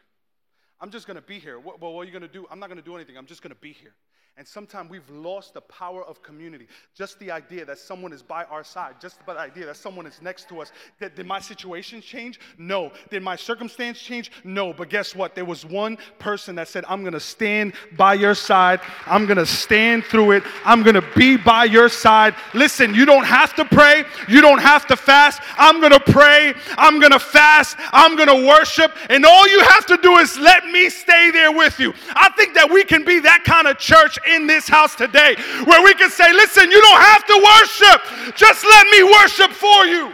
[0.81, 1.59] I'm just going to be here.
[1.59, 2.47] Well, what are you going to do?
[2.49, 3.19] I'm not going to do anything.
[3.19, 3.93] I'm just going to be here.
[4.35, 6.67] And sometimes we've lost the power of community.
[6.95, 10.23] Just the idea that someone is by our side, just the idea that someone is
[10.23, 10.71] next to us.
[10.99, 12.39] Did, my situation change?
[12.57, 12.91] No.
[13.11, 14.31] Did my circumstance change?
[14.43, 14.73] No.
[14.73, 15.35] But guess what?
[15.35, 18.81] There was one person that said, I'm going to stand by your side.
[19.05, 20.43] I'm going to stand through it.
[20.65, 22.33] I'm going to be by your side.
[22.55, 24.03] Listen, you don't have to pray.
[24.27, 25.43] You don't have to fast.
[25.59, 26.55] I'm going to pray.
[26.75, 27.77] I'm going to fast.
[27.91, 28.97] I'm going to worship.
[29.11, 31.93] And all you have to do is let me stay there with you.
[32.15, 35.83] I think that we can be that kind of church in this house today where
[35.83, 40.11] we can say, listen, you don't have to worship, just let me worship for you.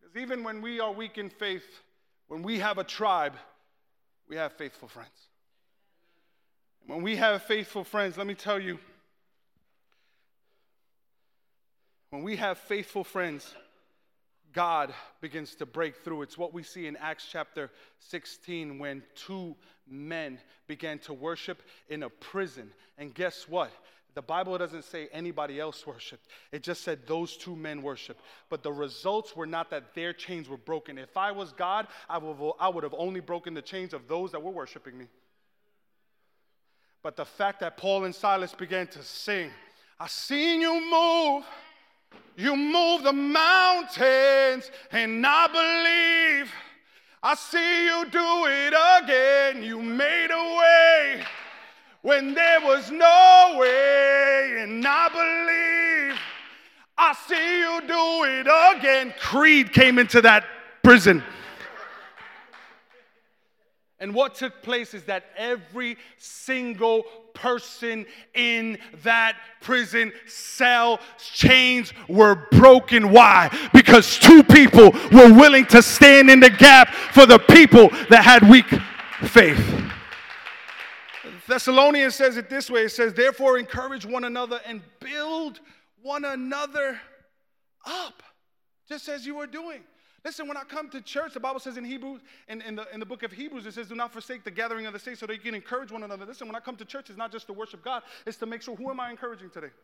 [0.00, 1.66] Because even when we are weak in faith,
[2.28, 3.34] when we have a tribe,
[4.28, 5.10] we have faithful friends.
[6.86, 8.78] When we have faithful friends, let me tell you,
[12.10, 13.54] when we have faithful friends,
[14.52, 16.22] God begins to break through.
[16.22, 19.54] It's what we see in Acts chapter 16 when two
[19.88, 22.70] men began to worship in a prison.
[22.98, 23.70] And guess what?
[24.14, 26.26] The Bible doesn't say anybody else worshiped.
[26.50, 28.22] It just said those two men worshiped.
[28.48, 30.96] But the results were not that their chains were broken.
[30.96, 34.32] If I was God, I would, I would have only broken the chains of those
[34.32, 35.04] that were worshiping me.
[37.02, 39.50] But the fact that Paul and Silas began to sing,
[40.00, 41.44] I seen you move.
[42.36, 46.52] You move the mountains, and I believe
[47.22, 49.62] I see you do it again.
[49.62, 51.24] You made a way
[52.02, 56.20] when there was no way, and I believe
[56.98, 59.14] I see you do it again.
[59.18, 60.44] Creed came into that
[60.82, 61.22] prison.
[63.98, 68.04] And what took place is that every single person
[68.34, 73.10] in that prison cell chains were broken.
[73.10, 73.50] Why?
[73.72, 78.48] Because two people were willing to stand in the gap for the people that had
[78.48, 78.66] weak
[79.22, 79.58] faith.
[81.46, 85.60] Thessalonians says it this way it says, Therefore, encourage one another and build
[86.02, 87.00] one another
[87.86, 88.22] up,
[88.88, 89.80] just as you are doing.
[90.26, 92.98] Listen, when I come to church, the Bible says in Hebrews, in, in, the, in
[92.98, 95.26] the book of Hebrews, it says, do not forsake the gathering of the saints so
[95.26, 96.26] that you can encourage one another.
[96.26, 98.60] Listen, when I come to church, it's not just to worship God, it's to make
[98.60, 99.70] sure who am I encouraging today?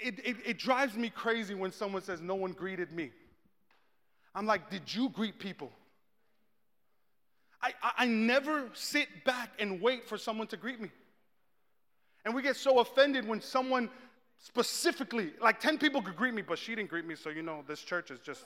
[0.00, 3.10] It, it, it drives me crazy when someone says, no one greeted me.
[4.32, 5.72] I'm like, did you greet people?
[7.60, 10.90] I, I, I never sit back and wait for someone to greet me.
[12.24, 13.90] And we get so offended when someone
[14.42, 17.62] Specifically, like 10 people could greet me, but she didn't greet me, so you know,
[17.68, 18.44] this church is just.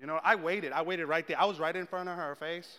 [0.00, 0.72] You know, I waited.
[0.72, 1.40] I waited right there.
[1.40, 2.78] I was right in front of her face,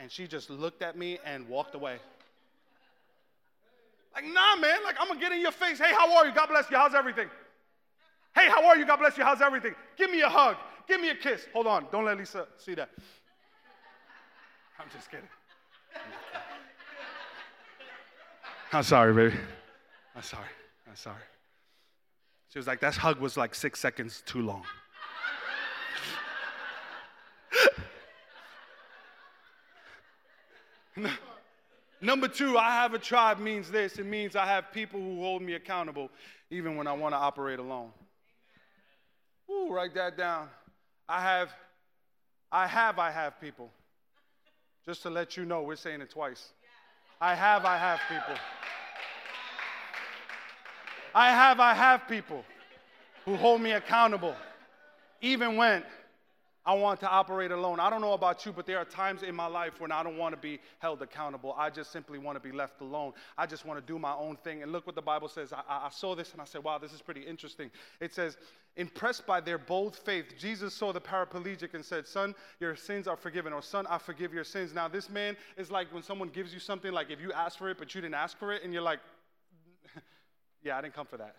[0.00, 1.98] and she just looked at me and walked away.
[4.14, 5.78] Like, nah, man, like, I'm gonna get in your face.
[5.78, 6.34] Hey, how are you?
[6.34, 6.76] God bless you.
[6.76, 7.28] How's everything?
[8.34, 8.84] Hey, how are you?
[8.84, 9.22] God bless you.
[9.22, 9.74] How's everything?
[9.96, 10.56] Give me a hug.
[10.88, 11.46] Give me a kiss.
[11.52, 11.86] Hold on.
[11.92, 12.90] Don't let Lisa see that.
[14.80, 15.28] I'm just kidding.
[18.74, 19.36] I'm sorry, baby.
[20.16, 20.48] I'm sorry.
[20.88, 21.20] I'm sorry.
[22.48, 24.64] She was like, that hug was like six seconds too long.
[32.00, 35.42] Number two, I have a tribe means this it means I have people who hold
[35.42, 36.10] me accountable
[36.50, 37.90] even when I want to operate alone.
[39.50, 40.48] Ooh, write that down.
[41.08, 41.50] I have,
[42.50, 43.70] I have, I have people.
[44.84, 46.52] Just to let you know, we're saying it twice.
[47.22, 48.34] I have, I have people.
[51.14, 52.44] I have, I have people
[53.24, 54.34] who hold me accountable,
[55.20, 55.84] even when
[56.64, 57.80] I want to operate alone.
[57.80, 60.16] I don't know about you, but there are times in my life when I don't
[60.16, 61.54] want to be held accountable.
[61.58, 63.14] I just simply want to be left alone.
[63.36, 64.62] I just want to do my own thing.
[64.62, 65.52] And look what the Bible says.
[65.52, 67.68] I, I saw this and I said, wow, this is pretty interesting.
[68.00, 68.36] It says,
[68.76, 73.16] impressed by their bold faith, Jesus saw the paraplegic and said, Son, your sins are
[73.16, 74.72] forgiven, or Son, I forgive your sins.
[74.72, 77.70] Now, this man is like when someone gives you something, like if you ask for
[77.70, 79.00] it, but you didn't ask for it, and you're like,
[80.62, 81.34] Yeah, I didn't come for that.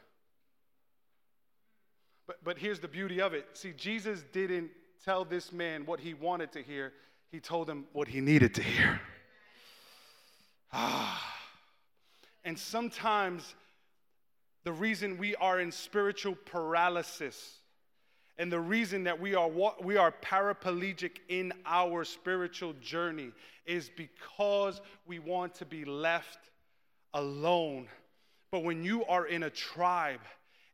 [2.27, 3.47] But, but here's the beauty of it.
[3.53, 4.69] See, Jesus didn't
[5.03, 6.93] tell this man what he wanted to hear,
[7.31, 9.01] he told him what he needed to hear.
[10.71, 11.33] Ah.
[12.43, 13.55] And sometimes
[14.63, 17.57] the reason we are in spiritual paralysis
[18.37, 19.49] and the reason that we are
[19.81, 23.31] we are paraplegic in our spiritual journey
[23.65, 26.39] is because we want to be left
[27.13, 27.87] alone.
[28.51, 30.21] But when you are in a tribe,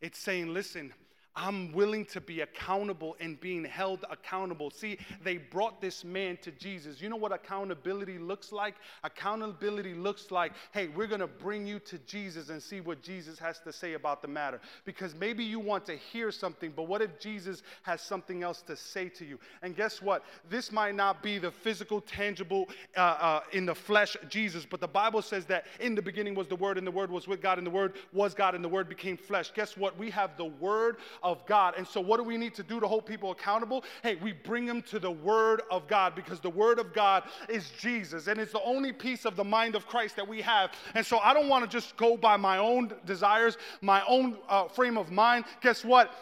[0.01, 0.93] it's saying, listen,
[1.35, 4.71] I'm willing to be accountable and being held accountable.
[4.71, 7.01] See, they brought this man to Jesus.
[7.01, 8.75] You know what accountability looks like?
[9.03, 13.39] Accountability looks like, hey, we're going to bring you to Jesus and see what Jesus
[13.39, 14.59] has to say about the matter.
[14.85, 18.75] Because maybe you want to hear something, but what if Jesus has something else to
[18.75, 19.39] say to you?
[19.61, 20.23] And guess what?
[20.49, 24.87] This might not be the physical, tangible, uh, uh, in the flesh Jesus, but the
[24.87, 27.57] Bible says that in the beginning was the Word, and the Word was with God,
[27.57, 29.51] and the Word was God, and the Word became flesh.
[29.53, 29.97] Guess what?
[29.97, 31.73] We have the Word of God.
[31.77, 33.83] And so, what do we need to do to hold people accountable?
[34.03, 37.71] Hey, we bring them to the Word of God because the Word of God is
[37.79, 40.71] Jesus and it's the only piece of the mind of Christ that we have.
[40.95, 44.67] And so, I don't want to just go by my own desires, my own uh,
[44.67, 45.45] frame of mind.
[45.61, 46.13] Guess what?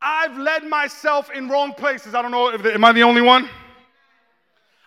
[0.00, 2.14] I've led myself in wrong places.
[2.14, 3.48] I don't know if am I the only one?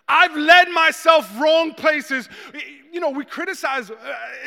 [0.07, 2.29] I've led myself wrong places.
[2.91, 3.95] You know, we criticize, uh,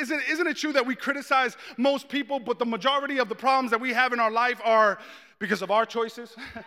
[0.01, 3.71] isn't, isn't it true that we criticize most people, but the majority of the problems
[3.73, 4.99] that we have in our life are
[5.38, 6.35] because of our choices?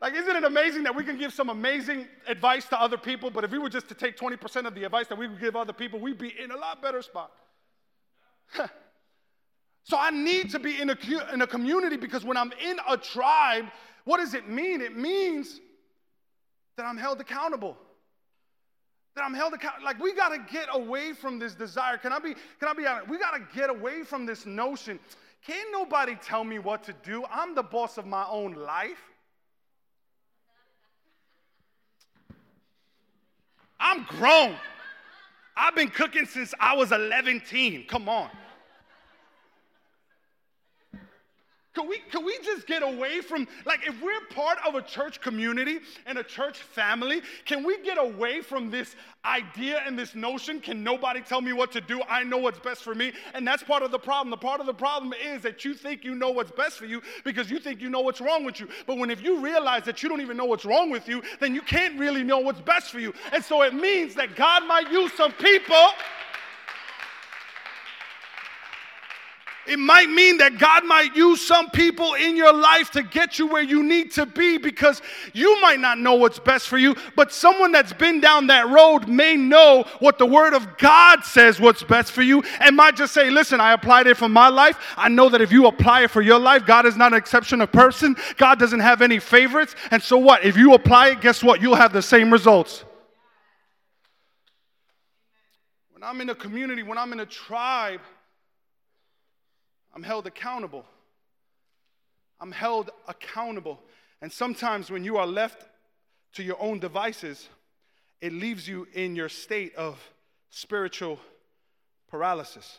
[0.00, 3.44] like, isn't it amazing that we can give some amazing advice to other people, but
[3.44, 5.72] if we were just to take 20% of the advice that we would give other
[5.72, 7.30] people, we'd be in a lot better spot.
[9.84, 10.96] so I need to be in a,
[11.32, 13.66] in a community because when I'm in a tribe,
[14.04, 14.80] what does it mean?
[14.80, 15.60] It means
[16.76, 17.76] that I'm held accountable.
[19.14, 19.84] That I'm held accountable.
[19.84, 21.98] Like we gotta get away from this desire.
[21.98, 23.08] Can I be, can I be honest?
[23.08, 24.98] We gotta get away from this notion.
[25.46, 27.24] Can't nobody tell me what to do?
[27.30, 29.02] I'm the boss of my own life.
[33.78, 34.54] I'm grown.
[35.56, 37.42] I've been cooking since I was 11.
[37.88, 38.30] Come on.
[41.74, 45.22] Could we, could we just get away from, like, if we're part of a church
[45.22, 50.60] community and a church family, can we get away from this idea and this notion?
[50.60, 52.02] Can nobody tell me what to do?
[52.10, 53.12] I know what's best for me.
[53.32, 54.30] And that's part of the problem.
[54.30, 57.00] The part of the problem is that you think you know what's best for you
[57.24, 58.68] because you think you know what's wrong with you.
[58.86, 61.54] But when if you realize that you don't even know what's wrong with you, then
[61.54, 63.14] you can't really know what's best for you.
[63.32, 65.86] And so it means that God might use some people
[69.64, 73.46] It might mean that God might use some people in your life to get you
[73.46, 75.00] where you need to be because
[75.32, 79.06] you might not know what's best for you, but someone that's been down that road
[79.06, 83.14] may know what the Word of God says what's best for you and might just
[83.14, 84.78] say, Listen, I applied it for my life.
[84.96, 87.60] I know that if you apply it for your life, God is not an exception
[87.60, 88.16] of person.
[88.38, 89.76] God doesn't have any favorites.
[89.92, 90.44] And so what?
[90.44, 91.62] If you apply it, guess what?
[91.62, 92.84] You'll have the same results.
[95.92, 98.00] When I'm in a community, when I'm in a tribe,
[99.94, 100.84] I'm held accountable.
[102.40, 103.80] I'm held accountable.
[104.20, 105.66] And sometimes when you are left
[106.34, 107.48] to your own devices,
[108.20, 109.98] it leaves you in your state of
[110.50, 111.18] spiritual
[112.08, 112.78] paralysis.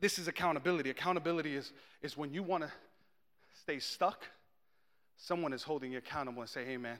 [0.00, 0.90] This is accountability.
[0.90, 1.72] Accountability is,
[2.02, 2.70] is when you want to
[3.62, 4.24] stay stuck,
[5.16, 6.98] someone is holding you accountable and say, hey man,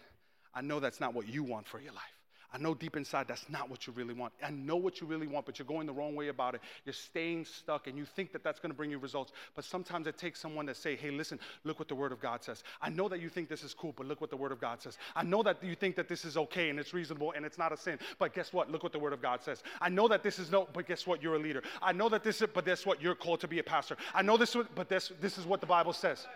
[0.55, 2.18] I know that's not what you want for your life.
[2.53, 4.33] I know deep inside that's not what you really want.
[4.43, 6.63] I know what you really want, but you're going the wrong way about it.
[6.87, 9.33] You're staying stuck and you think that that's going to bring you results.
[9.55, 12.43] But sometimes it takes someone to say, hey, listen, look what the Word of God
[12.43, 12.65] says.
[12.81, 14.81] I know that you think this is cool, but look what the Word of God
[14.81, 14.97] says.
[15.15, 17.71] I know that you think that this is okay and it's reasonable and it's not
[17.73, 18.71] a sin, but guess what?
[18.71, 19.63] Look what the Word of God says.
[19.81, 21.23] I know that this is no, but guess what?
[21.23, 21.63] You're a leader.
[21.83, 23.03] I know that this is, but guess what?
[23.03, 23.97] You're called to be a pastor.
[24.15, 26.27] I know this, but this, this is what the Bible says.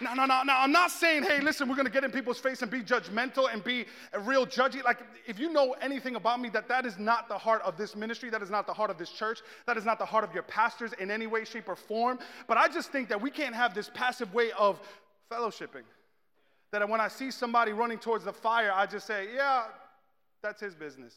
[0.00, 0.52] No, no, no, no.
[0.54, 3.52] I'm not saying, hey, listen, we're going to get in people's face and be judgmental
[3.52, 4.84] and be a real judgy.
[4.84, 7.96] Like, if you know anything about me, that that is not the heart of this
[7.96, 8.28] ministry.
[8.28, 9.40] That is not the heart of this church.
[9.66, 12.18] That is not the heart of your pastors in any way, shape, or form.
[12.46, 14.78] But I just think that we can't have this passive way of
[15.30, 15.84] fellowshipping.
[16.72, 19.64] That when I see somebody running towards the fire, I just say, yeah,
[20.42, 21.14] that's his business.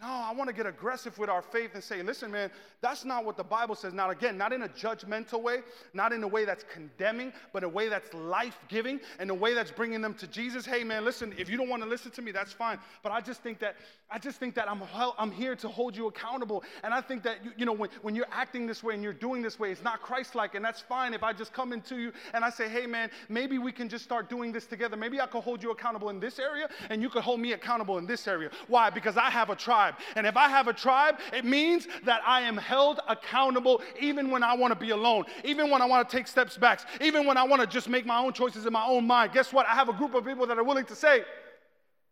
[0.00, 3.26] No, I want to get aggressive with our faith and say, listen, man, that's not
[3.26, 3.92] what the Bible says.
[3.92, 5.58] Now, again, not in a judgmental way,
[5.92, 9.52] not in a way that's condemning, but a way that's life giving and a way
[9.52, 10.64] that's bringing them to Jesus.
[10.64, 12.78] Hey, man, listen, if you don't want to listen to me, that's fine.
[13.02, 13.76] But I just think that
[14.12, 14.82] I just think that I'm,
[15.18, 16.64] I'm here to hold you accountable.
[16.82, 19.12] And I think that, you, you know, when, when you're acting this way and you're
[19.12, 20.56] doing this way, it's not Christ like.
[20.56, 23.58] And that's fine if I just come into you and I say, hey, man, maybe
[23.58, 24.96] we can just start doing this together.
[24.96, 27.98] Maybe I could hold you accountable in this area and you could hold me accountable
[27.98, 28.50] in this area.
[28.66, 28.90] Why?
[28.90, 30.16] Because I have a tribe tribe.
[30.16, 34.42] And if I have a tribe, it means that I am held accountable even when
[34.42, 37.36] I want to be alone, even when I want to take steps back, even when
[37.36, 39.32] I want to just make my own choices in my own mind.
[39.32, 39.66] Guess what?
[39.66, 41.24] I have a group of people that are willing to say,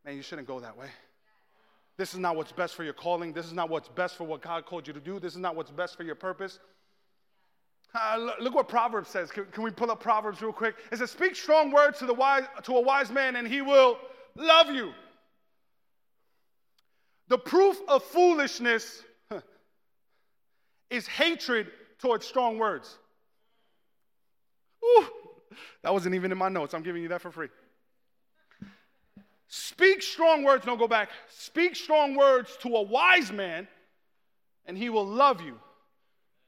[0.05, 0.89] man, you shouldn't go that way.
[1.97, 3.33] This is not what's best for your calling.
[3.33, 5.18] This is not what's best for what God called you to do.
[5.18, 6.61] This is not what's best for your purpose.
[7.95, 9.31] Uh, look what Proverbs says.
[9.31, 10.76] Can, can, we pull up Proverbs real quick?
[10.93, 13.99] It says, Speak strong words to, the wise, to a wise man, and he will
[14.37, 14.93] love you.
[17.29, 19.03] The proof of foolishness
[20.91, 21.68] is hatred
[21.99, 22.99] towards strong words.
[24.85, 25.07] Ooh,
[25.83, 26.72] that wasn't even in my notes.
[26.72, 27.49] I'm giving you that for free.
[29.49, 31.11] Speak strong words, don't go back.
[31.29, 33.66] Speak strong words to a wise man,
[34.66, 35.59] and he will love you.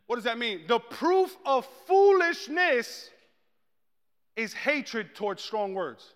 [0.06, 0.62] What does that mean?
[0.66, 3.10] The proof of foolishness
[4.36, 6.14] is hatred towards strong words.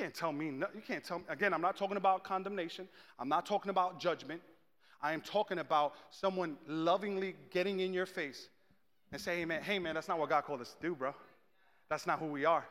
[0.00, 1.24] You can't tell me, no, you can't tell me.
[1.28, 2.88] Again, I'm not talking about condemnation,
[3.18, 4.40] I'm not talking about judgment.
[5.02, 8.48] I am talking about someone lovingly getting in your face
[9.12, 11.14] and saying, hey man, hey man, that's not what God called us to do, bro.
[11.90, 12.64] That's not who we are.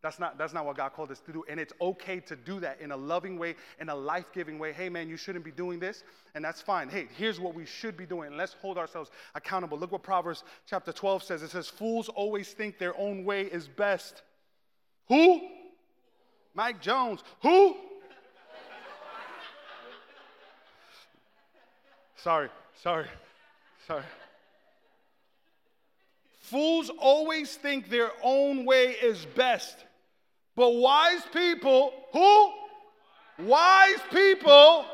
[0.00, 1.44] That's not, that's not what God called us to do.
[1.48, 4.72] And it's okay to do that in a loving way, in a life giving way.
[4.72, 6.04] Hey, man, you shouldn't be doing this.
[6.36, 6.88] And that's fine.
[6.88, 8.36] Hey, here's what we should be doing.
[8.36, 9.76] Let's hold ourselves accountable.
[9.76, 13.66] Look what Proverbs chapter 12 says it says, Fools always think their own way is
[13.66, 14.22] best.
[15.08, 15.40] Who?
[16.54, 17.22] Mike Jones.
[17.42, 17.76] Who?
[22.16, 22.48] sorry,
[22.82, 23.06] sorry,
[23.86, 24.04] sorry.
[26.40, 29.76] Fools always think their own way is best.
[30.56, 32.52] But wise people, who?
[33.38, 34.84] Wise people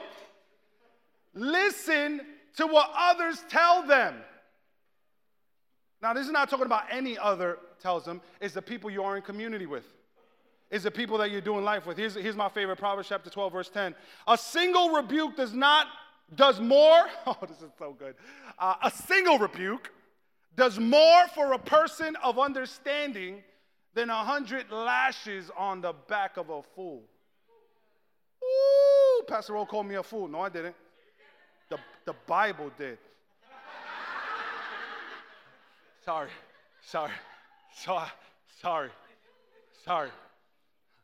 [1.34, 2.20] listen
[2.56, 4.16] to what others tell them.
[6.02, 9.16] Now, this is not talking about any other tells them, it's the people you are
[9.16, 9.84] in community with
[10.70, 11.96] is the people that you're doing life with.
[11.96, 13.94] Here's, here's my favorite Proverbs chapter 12, verse 10.
[14.26, 15.86] A single rebuke does not,
[16.34, 18.14] does more, oh, this is so good.
[18.58, 19.92] Uh, a single rebuke
[20.56, 23.42] does more for a person of understanding
[23.94, 27.02] than a hundred lashes on the back of a fool.
[28.42, 30.28] Ooh, Pastor O called me a fool.
[30.28, 30.74] No, I didn't.
[31.68, 32.98] The, the Bible did.
[36.04, 36.30] sorry,
[36.82, 37.12] sorry,
[37.74, 38.08] sorry,
[38.60, 38.90] sorry,
[39.84, 40.10] sorry.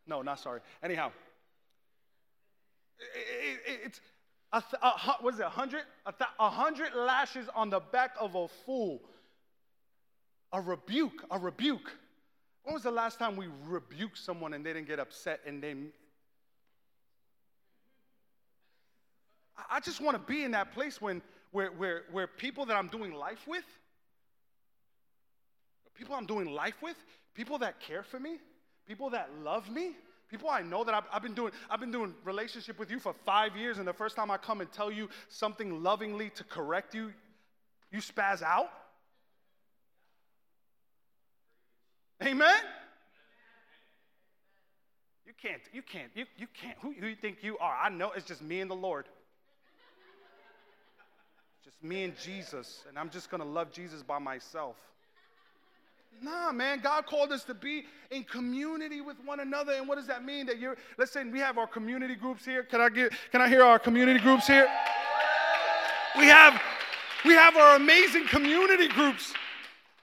[0.06, 0.60] No, not sorry.
[0.82, 1.12] Anyhow,
[2.98, 4.00] it, it, it's
[4.52, 5.46] a, a, what is it?
[5.46, 5.82] A hundred?
[6.06, 9.00] A, a hundred lashes on the back of a fool.
[10.52, 11.24] A rebuke.
[11.30, 11.90] A rebuke.
[12.64, 15.74] When was the last time we rebuked someone and they didn't get upset and they?
[19.70, 21.22] I just want to be in that place when
[21.52, 23.64] where, where, where people that I'm doing life with,
[25.94, 26.96] people I'm doing life with,
[27.34, 28.38] people that care for me,
[28.86, 29.92] people that love me,
[30.28, 33.14] people I know that I've, I've, been doing, I've been doing relationship with you for
[33.24, 36.94] five years, and the first time I come and tell you something lovingly to correct
[36.94, 37.12] you,
[37.90, 38.70] you spaz out.
[42.22, 42.60] Amen.
[45.26, 46.78] You can't, you can't, you, you can't.
[46.80, 47.76] Who, who you think you are?
[47.76, 49.06] I know it's just me and the Lord.
[51.64, 54.76] Just me and Jesus, and I'm just gonna love Jesus by myself.
[56.20, 59.72] Nah, man, God called us to be in community with one another.
[59.72, 60.46] And what does that mean?
[60.46, 62.62] That you're, let's say we have our community groups here.
[62.62, 64.68] Can I get, can I hear our community groups here?
[66.16, 66.60] We have,
[67.24, 69.32] we have our amazing community groups.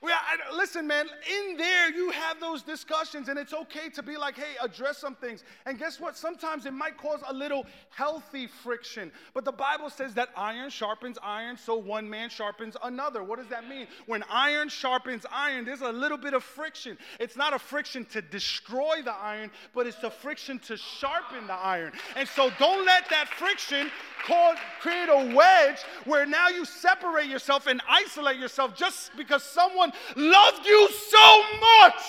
[0.07, 4.35] I, listen, man, in there you have those discussions, and it's okay to be like,
[4.35, 5.43] hey, address some things.
[5.65, 6.15] And guess what?
[6.15, 9.11] Sometimes it might cause a little healthy friction.
[9.33, 13.23] But the Bible says that iron sharpens iron, so one man sharpens another.
[13.23, 13.87] What does that mean?
[14.05, 16.97] When iron sharpens iron, there's a little bit of friction.
[17.19, 21.53] It's not a friction to destroy the iron, but it's a friction to sharpen the
[21.53, 21.93] iron.
[22.15, 23.89] And so don't let that friction
[24.25, 29.88] cause, create a wedge where now you separate yourself and isolate yourself just because someone
[30.15, 32.01] loved you so much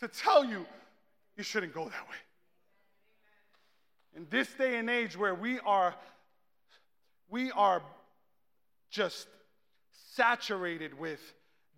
[0.00, 0.66] to tell you
[1.36, 2.16] you shouldn't go that way.
[4.16, 5.94] In this day and age where we are
[7.30, 7.82] we are
[8.90, 9.28] just
[10.14, 11.20] saturated with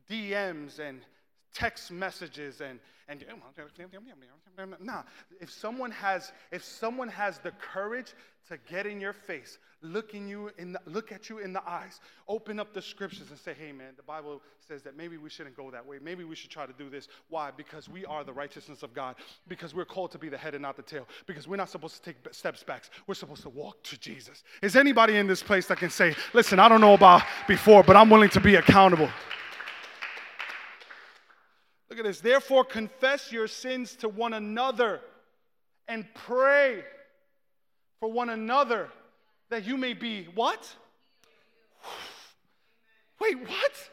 [0.09, 1.01] DMs and
[1.55, 2.78] text messages and
[3.11, 5.02] and oh, nah
[5.40, 8.14] if someone has if someone has the courage
[8.48, 11.62] to get in your face look in you in the, look at you in the
[11.68, 14.40] eyes open up the scriptures and say hey man the bible
[14.70, 15.98] says that maybe we shouldn't go that way.
[16.00, 17.08] Maybe we should try to do this.
[17.28, 17.50] Why?
[17.50, 19.16] Because we are the righteousness of god.
[19.48, 21.08] Because we're called to be the head and not the tail.
[21.26, 22.84] Because we're not supposed to take steps back.
[23.08, 24.44] We're supposed to walk to jesus.
[24.62, 27.96] Is anybody in this place that can say listen i don't know about before but
[27.96, 29.08] i'm willing to be accountable
[32.01, 32.20] at this.
[32.20, 35.01] Therefore, confess your sins to one another
[35.88, 36.82] and pray
[38.01, 38.88] for one another
[39.51, 40.68] that you may be what?
[43.20, 43.90] Wait, what?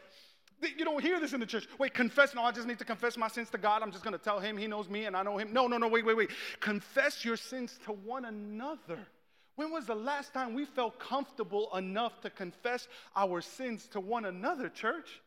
[0.62, 1.68] You don't hear this in the church.
[1.78, 2.34] Wait, confess.
[2.34, 3.84] No, I just need to confess my sins to God.
[3.84, 5.53] I'm just going to tell him he knows me and I know him.
[5.53, 6.30] No, no, no, wait, wait, wait.
[6.60, 8.99] Confess your sins to one another.
[9.55, 14.26] When was the last time we felt comfortable enough to confess our sins to one
[14.26, 15.22] another, church?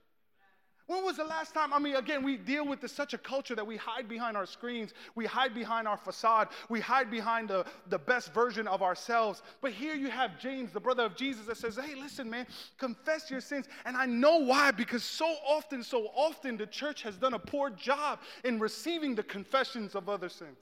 [0.91, 1.72] When was the last time?
[1.72, 4.45] I mean, again, we deal with this, such a culture that we hide behind our
[4.45, 9.41] screens, we hide behind our facade, we hide behind the, the best version of ourselves.
[9.61, 12.45] But here you have James, the brother of Jesus, that says, Hey, listen, man,
[12.76, 13.66] confess your sins.
[13.84, 17.70] And I know why, because so often, so often the church has done a poor
[17.70, 20.59] job in receiving the confessions of other sins.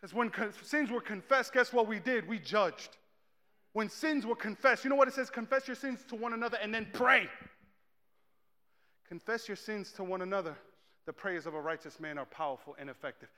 [0.00, 2.28] Because when con- sins were confessed, guess what we did?
[2.28, 2.98] We judged.
[3.72, 5.28] When sins were confessed, you know what it says?
[5.28, 7.28] Confess your sins to one another and then pray.
[9.12, 10.56] Confess your sins to one another.
[11.04, 13.28] The prayers of a righteous man are powerful and effective.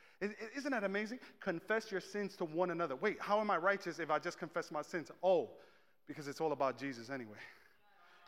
[0.57, 1.19] Isn't that amazing?
[1.41, 2.95] Confess your sins to one another.
[2.95, 5.11] Wait, how am I righteous if I just confess my sins?
[5.21, 5.51] Oh,
[6.07, 7.39] because it's all about Jesus anyway.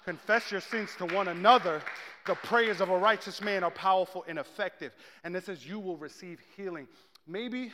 [0.04, 1.82] Confess your sins to one another.
[2.26, 4.90] The prayers of a righteous man are powerful and effective.
[5.22, 6.88] And it says you will receive healing.
[7.28, 7.70] Maybe,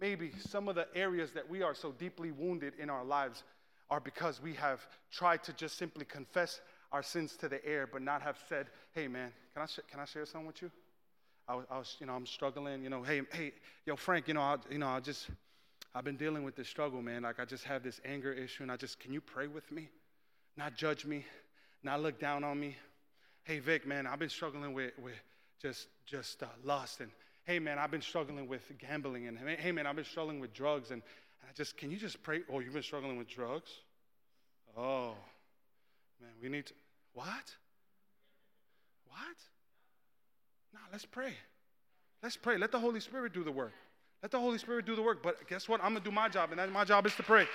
[0.00, 3.42] maybe some of the areas that we are so deeply wounded in our lives
[3.90, 6.60] are because we have tried to just simply confess
[6.92, 10.00] our sins to the air, but not have said, hey, man, can I, sh- can
[10.00, 10.70] I share something with you?
[11.46, 13.52] I was, I was, you know, I'm struggling, you know, hey, hey,
[13.86, 15.28] yo, Frank, you know, I, you know, I just,
[15.94, 17.22] I've been dealing with this struggle, man.
[17.22, 19.88] Like, I just have this anger issue, and I just, can you pray with me?
[20.56, 21.24] Not judge me,
[21.82, 22.76] not look down on me.
[23.44, 25.14] Hey, Vic, man, I've been struggling with, with
[25.60, 27.10] just, just uh, lust, and
[27.44, 30.90] hey, man, I've been struggling with gambling, and hey, man, I've been struggling with drugs,
[30.90, 31.02] and
[31.42, 32.40] I just, can you just pray?
[32.52, 33.70] Oh, you've been struggling with drugs?
[34.76, 35.14] Oh,
[36.20, 36.74] Man, we need to.
[37.14, 37.26] What?
[39.08, 39.36] What?
[40.72, 41.32] No, let's pray.
[42.22, 42.58] Let's pray.
[42.58, 43.72] Let the Holy Spirit do the work.
[44.22, 45.22] Let the Holy Spirit do the work.
[45.22, 45.80] But guess what?
[45.82, 47.46] I'm going to do my job, and that, my job is to pray.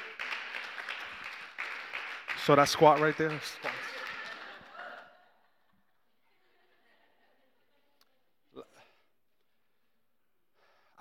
[2.45, 3.29] So that squat right there.
[3.29, 3.73] Squat.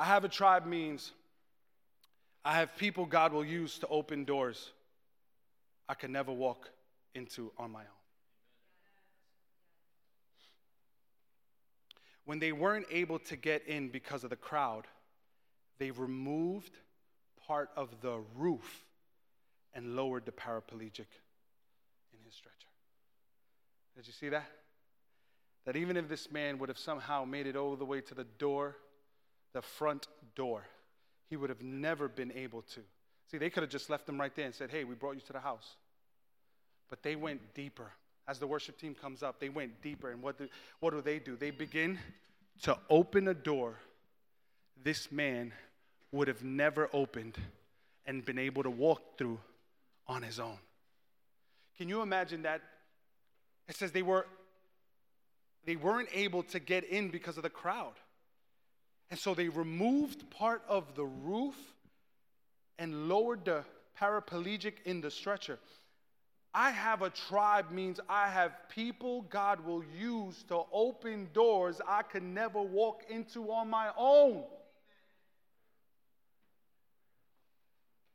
[0.02, 1.12] I have a tribe means
[2.44, 4.72] I have people God will use to open doors
[5.88, 6.70] I can never walk
[7.14, 8.02] into on my own.
[12.24, 14.86] When they weren't able to get in because of the crowd,
[15.78, 16.78] they removed
[17.46, 18.84] part of the roof
[19.74, 21.08] and lowered the paraplegic
[22.12, 22.68] in his stretcher.
[23.96, 24.48] Did you see that?
[25.64, 28.24] That even if this man would have somehow made it all the way to the
[28.24, 28.76] door,
[29.52, 30.64] the front door,
[31.28, 32.80] he would have never been able to.
[33.30, 35.20] See, they could have just left him right there and said, Hey, we brought you
[35.22, 35.76] to the house.
[36.93, 37.90] But they went deeper.
[38.28, 40.11] As the worship team comes up, they went deeper.
[40.11, 40.47] And what do,
[40.80, 41.36] what do they do?
[41.36, 41.99] They begin
[42.64, 43.78] to open a door
[44.84, 45.55] this man
[46.11, 47.38] would have never opened
[48.05, 49.40] and been able to walk through
[50.07, 50.59] on his own.
[51.78, 52.61] Can you imagine that?
[53.70, 54.26] It says they were
[55.64, 57.95] they weren't able to get in because of the crowd.
[59.11, 61.55] And so they removed part of the roof
[62.78, 63.64] and lowered the
[63.99, 65.59] paraplegic in the stretcher.
[66.55, 72.03] I have a tribe means I have people God will use to open doors I
[72.03, 74.44] could never walk into on my own.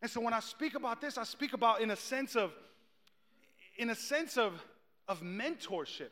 [0.01, 2.51] And so when I speak about this, I speak about in a sense of
[3.77, 4.53] in a sense of,
[5.07, 6.09] of mentorship.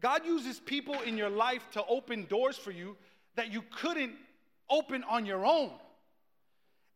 [0.00, 2.96] God uses people in your life to open doors for you
[3.34, 4.12] that you couldn't
[4.68, 5.70] open on your own.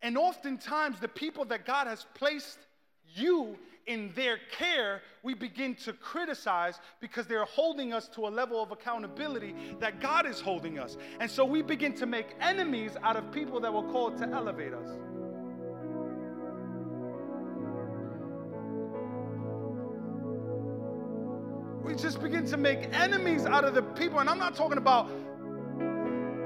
[0.02, 2.58] And oftentimes, the people that God has placed
[3.14, 3.56] you
[3.86, 8.70] in their care, we begin to criticize because they're holding us to a level of
[8.70, 10.96] accountability that God is holding us.
[11.18, 14.72] And so we begin to make enemies out of people that were called to elevate
[14.72, 14.88] us.
[21.82, 24.20] We just begin to make enemies out of the people.
[24.20, 25.10] And I'm not talking about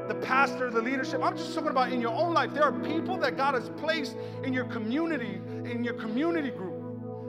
[0.08, 1.22] the pastor, the leadership.
[1.22, 2.52] I'm just talking about in your own life.
[2.52, 5.40] There are people that God has placed in your community,
[5.70, 6.74] in your community group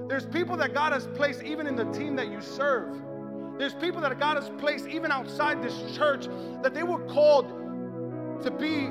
[0.07, 3.01] there's people that God has placed even in the team that you serve.
[3.57, 6.27] There's people that God has placed even outside this church
[6.61, 7.47] that they were called
[8.43, 8.89] to be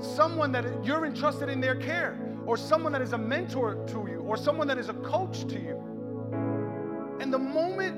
[0.00, 4.22] someone that you're entrusted in their care, or someone that is a mentor to you,
[4.26, 5.80] or someone that is a coach to you.
[7.20, 7.96] And the moment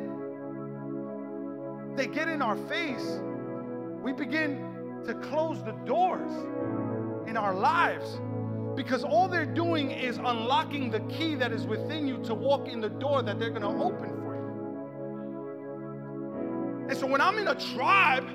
[1.97, 3.19] they get in our face,
[4.07, 6.31] we begin to close the doors
[7.27, 8.21] in our lives
[8.77, 12.81] because all they're doing is unlocking the key that is within you to walk in
[12.81, 14.43] the door that they're going to open for you.
[16.89, 18.29] And so when I'm in a tribe,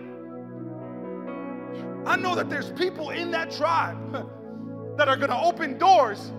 [2.05, 4.11] I know that there's people in that tribe
[4.97, 6.33] that are going to open doors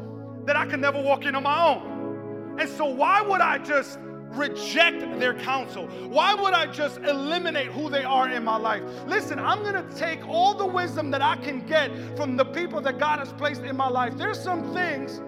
[0.45, 2.59] that I can never walk in on my own.
[2.61, 3.99] And so why would I just
[4.33, 5.87] reject their counsel?
[6.09, 8.83] Why would I just eliminate who they are in my life?
[9.07, 12.81] Listen, I'm going to take all the wisdom that I can get from the people
[12.83, 14.17] that God has placed in my life.
[14.17, 15.21] There's some things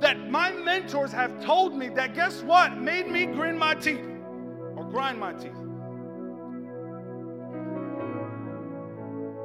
[0.00, 2.76] that my mentors have told me that guess what?
[2.76, 4.04] Made me grin my teeth
[4.76, 5.52] or grind my teeth.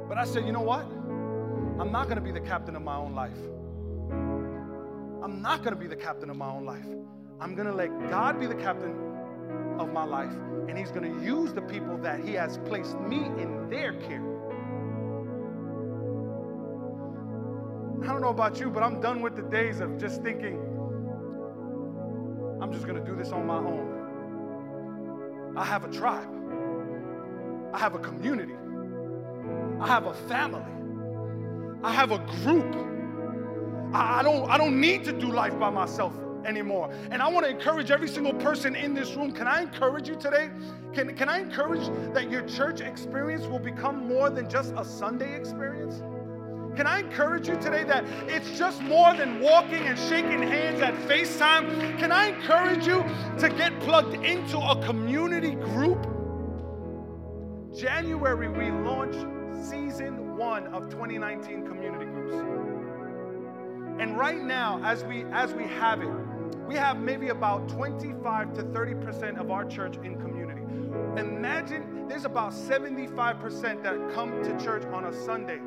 [0.08, 0.82] But I said, you know what?
[1.80, 3.38] I'm not going to be the captain of my own life.
[5.22, 6.84] I'm not going to be the captain of my own life.
[7.40, 8.94] I'm going to let God be the captain
[9.78, 10.32] of my life,
[10.68, 14.22] and He's going to use the people that He has placed me in their care.
[18.02, 20.58] I don't know about you, but I'm done with the days of just thinking,
[22.60, 23.96] I'm just going to do this on my own.
[25.56, 26.28] I have a tribe,
[27.72, 28.54] I have a community,
[29.80, 30.62] I have a family,
[31.82, 32.86] I have a group.
[33.92, 36.14] I don't, I don't need to do life by myself
[36.46, 36.92] anymore.
[37.10, 39.32] And I want to encourage every single person in this room.
[39.32, 40.50] Can I encourage you today?
[40.92, 45.34] Can, can I encourage that your church experience will become more than just a Sunday
[45.36, 46.02] experience?
[46.76, 50.94] Can I encourage you today that it's just more than walking and shaking hands at
[51.08, 51.98] FaceTime?
[51.98, 53.04] Can I encourage you
[53.38, 56.06] to get plugged into a community group?
[57.76, 59.14] January, we launch
[59.64, 62.34] season one of 2019 community groups.
[64.00, 66.08] And right now, as we as we have it,
[66.66, 70.62] we have maybe about 25 to 30% of our church in community.
[71.16, 75.58] Imagine there's about 75% that come to church on a Sunday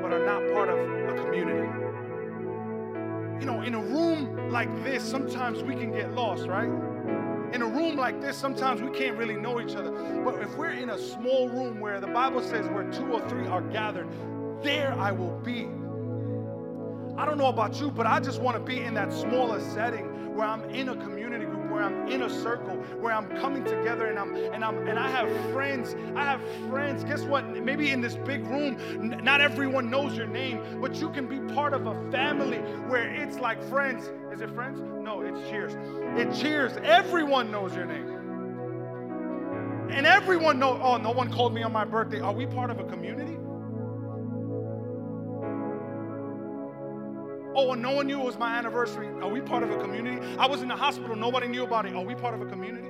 [0.00, 1.68] but are not part of a community.
[3.40, 6.68] You know, in a room like this, sometimes we can get lost, right?
[7.52, 9.90] In a room like this, sometimes we can't really know each other.
[10.24, 13.46] But if we're in a small room where the Bible says where two or three
[13.46, 14.08] are gathered,
[14.62, 15.68] there I will be.
[17.16, 20.07] I don't know about you, but I just want to be in that smaller setting
[20.38, 24.06] where I'm in a community group, where I'm in a circle, where I'm coming together
[24.06, 25.96] and I'm and I'm and I have friends.
[26.14, 27.02] I have friends.
[27.02, 27.44] Guess what?
[27.44, 28.78] Maybe in this big room,
[29.24, 33.38] not everyone knows your name, but you can be part of a family where it's
[33.40, 34.12] like friends.
[34.32, 34.80] Is it friends?
[34.80, 35.74] No, it's cheers.
[36.16, 36.76] It cheers.
[36.84, 38.06] Everyone knows your name.
[39.90, 42.20] And everyone know, oh, no one called me on my birthday.
[42.20, 43.36] Are we part of a community?
[47.60, 49.08] Oh, and no one knew it was my anniversary.
[49.20, 50.24] Are we part of a community?
[50.38, 51.94] I was in the hospital, nobody knew about it.
[51.96, 52.86] Are we part of a community?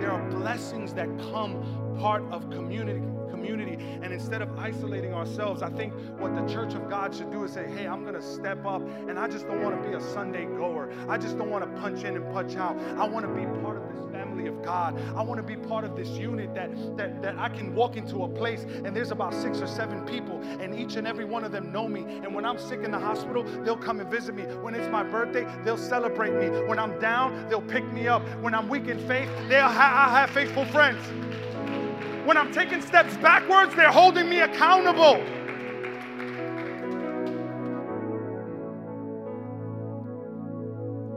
[0.00, 1.62] There are blessings that come
[1.98, 3.74] part of community community.
[4.02, 7.52] And instead of isolating ourselves, I think what the church of God should do is
[7.52, 10.00] say, hey, I'm going to step up and I just don't want to be a
[10.00, 10.92] Sunday goer.
[11.08, 12.78] I just don't want to punch in and punch out.
[12.96, 14.98] I want to be part of this family of God.
[15.14, 18.24] I want to be part of this unit that, that, that I can walk into
[18.24, 21.52] a place and there's about six or seven people and each and every one of
[21.52, 22.00] them know me.
[22.00, 24.44] And when I'm sick in the hospital, they'll come and visit me.
[24.44, 26.48] When it's my birthday, they'll celebrate me.
[26.66, 28.22] When I'm down, they'll pick me up.
[28.40, 31.04] When I'm weak in faith, they'll ha- I have faithful friends.
[32.26, 35.22] When I'm taking steps backwards, they're holding me accountable.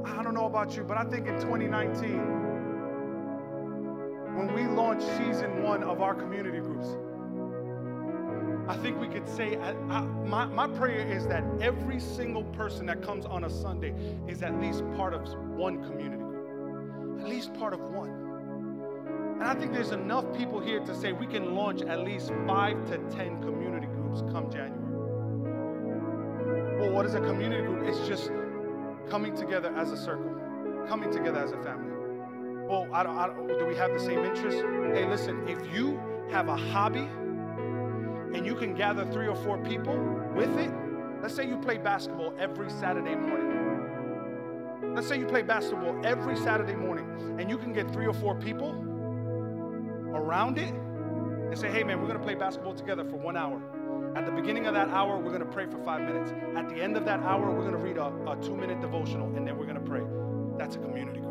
[0.06, 2.55] I don't know about you, but I think in 2019,
[4.36, 6.98] when we launch season one of our community groups,
[8.68, 12.86] I think we could say, I, I, my, my prayer is that every single person
[12.88, 13.94] that comes on a Sunday
[14.28, 15.22] is at least part of
[15.56, 18.10] one community group, at least part of one.
[19.40, 22.86] And I think there's enough people here to say we can launch at least five
[22.88, 24.82] to 10 community groups come January.
[26.80, 27.88] Well, what is a community group?
[27.88, 28.32] It's just
[29.10, 30.36] coming together as a circle,
[30.88, 31.95] coming together as a family.
[32.68, 34.60] Well, I don't, I don't, do we have the same interests?
[34.94, 36.00] Hey, listen, if you
[36.32, 37.08] have a hobby
[38.34, 39.96] and you can gather three or four people
[40.34, 40.72] with it,
[41.22, 44.94] let's say you play basketball every Saturday morning.
[44.96, 48.34] Let's say you play basketball every Saturday morning and you can get three or four
[48.34, 48.72] people
[50.16, 53.62] around it and say, hey man, we're gonna play basketball together for one hour.
[54.16, 56.34] At the beginning of that hour, we're gonna pray for five minutes.
[56.56, 59.46] At the end of that hour, we're gonna read a, a two minute devotional and
[59.46, 60.02] then we're gonna pray.
[60.58, 61.25] That's a community.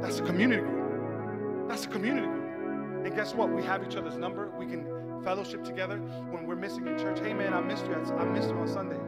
[0.00, 1.68] That's a community group.
[1.68, 3.04] That's a community group.
[3.06, 3.50] And guess what?
[3.50, 4.50] We have each other's number.
[4.58, 4.86] We can
[5.22, 5.98] fellowship together
[6.30, 7.20] when we're missing in church.
[7.20, 7.94] Hey man, I missed you.
[7.94, 8.98] I missed you on Sunday.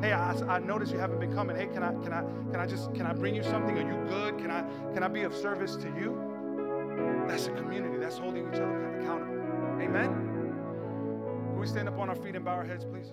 [0.00, 1.56] Hey, I, I noticed you haven't been coming.
[1.56, 3.76] Hey, can I can I can I just can I bring you something?
[3.76, 4.38] Are you good?
[4.38, 4.62] Can I
[4.94, 7.24] can I be of service to you?
[7.28, 7.98] That's a community.
[7.98, 9.82] That's holding each other accountable.
[9.82, 10.08] Amen.
[11.50, 13.12] Can we stand up on our feet and bow our heads, please?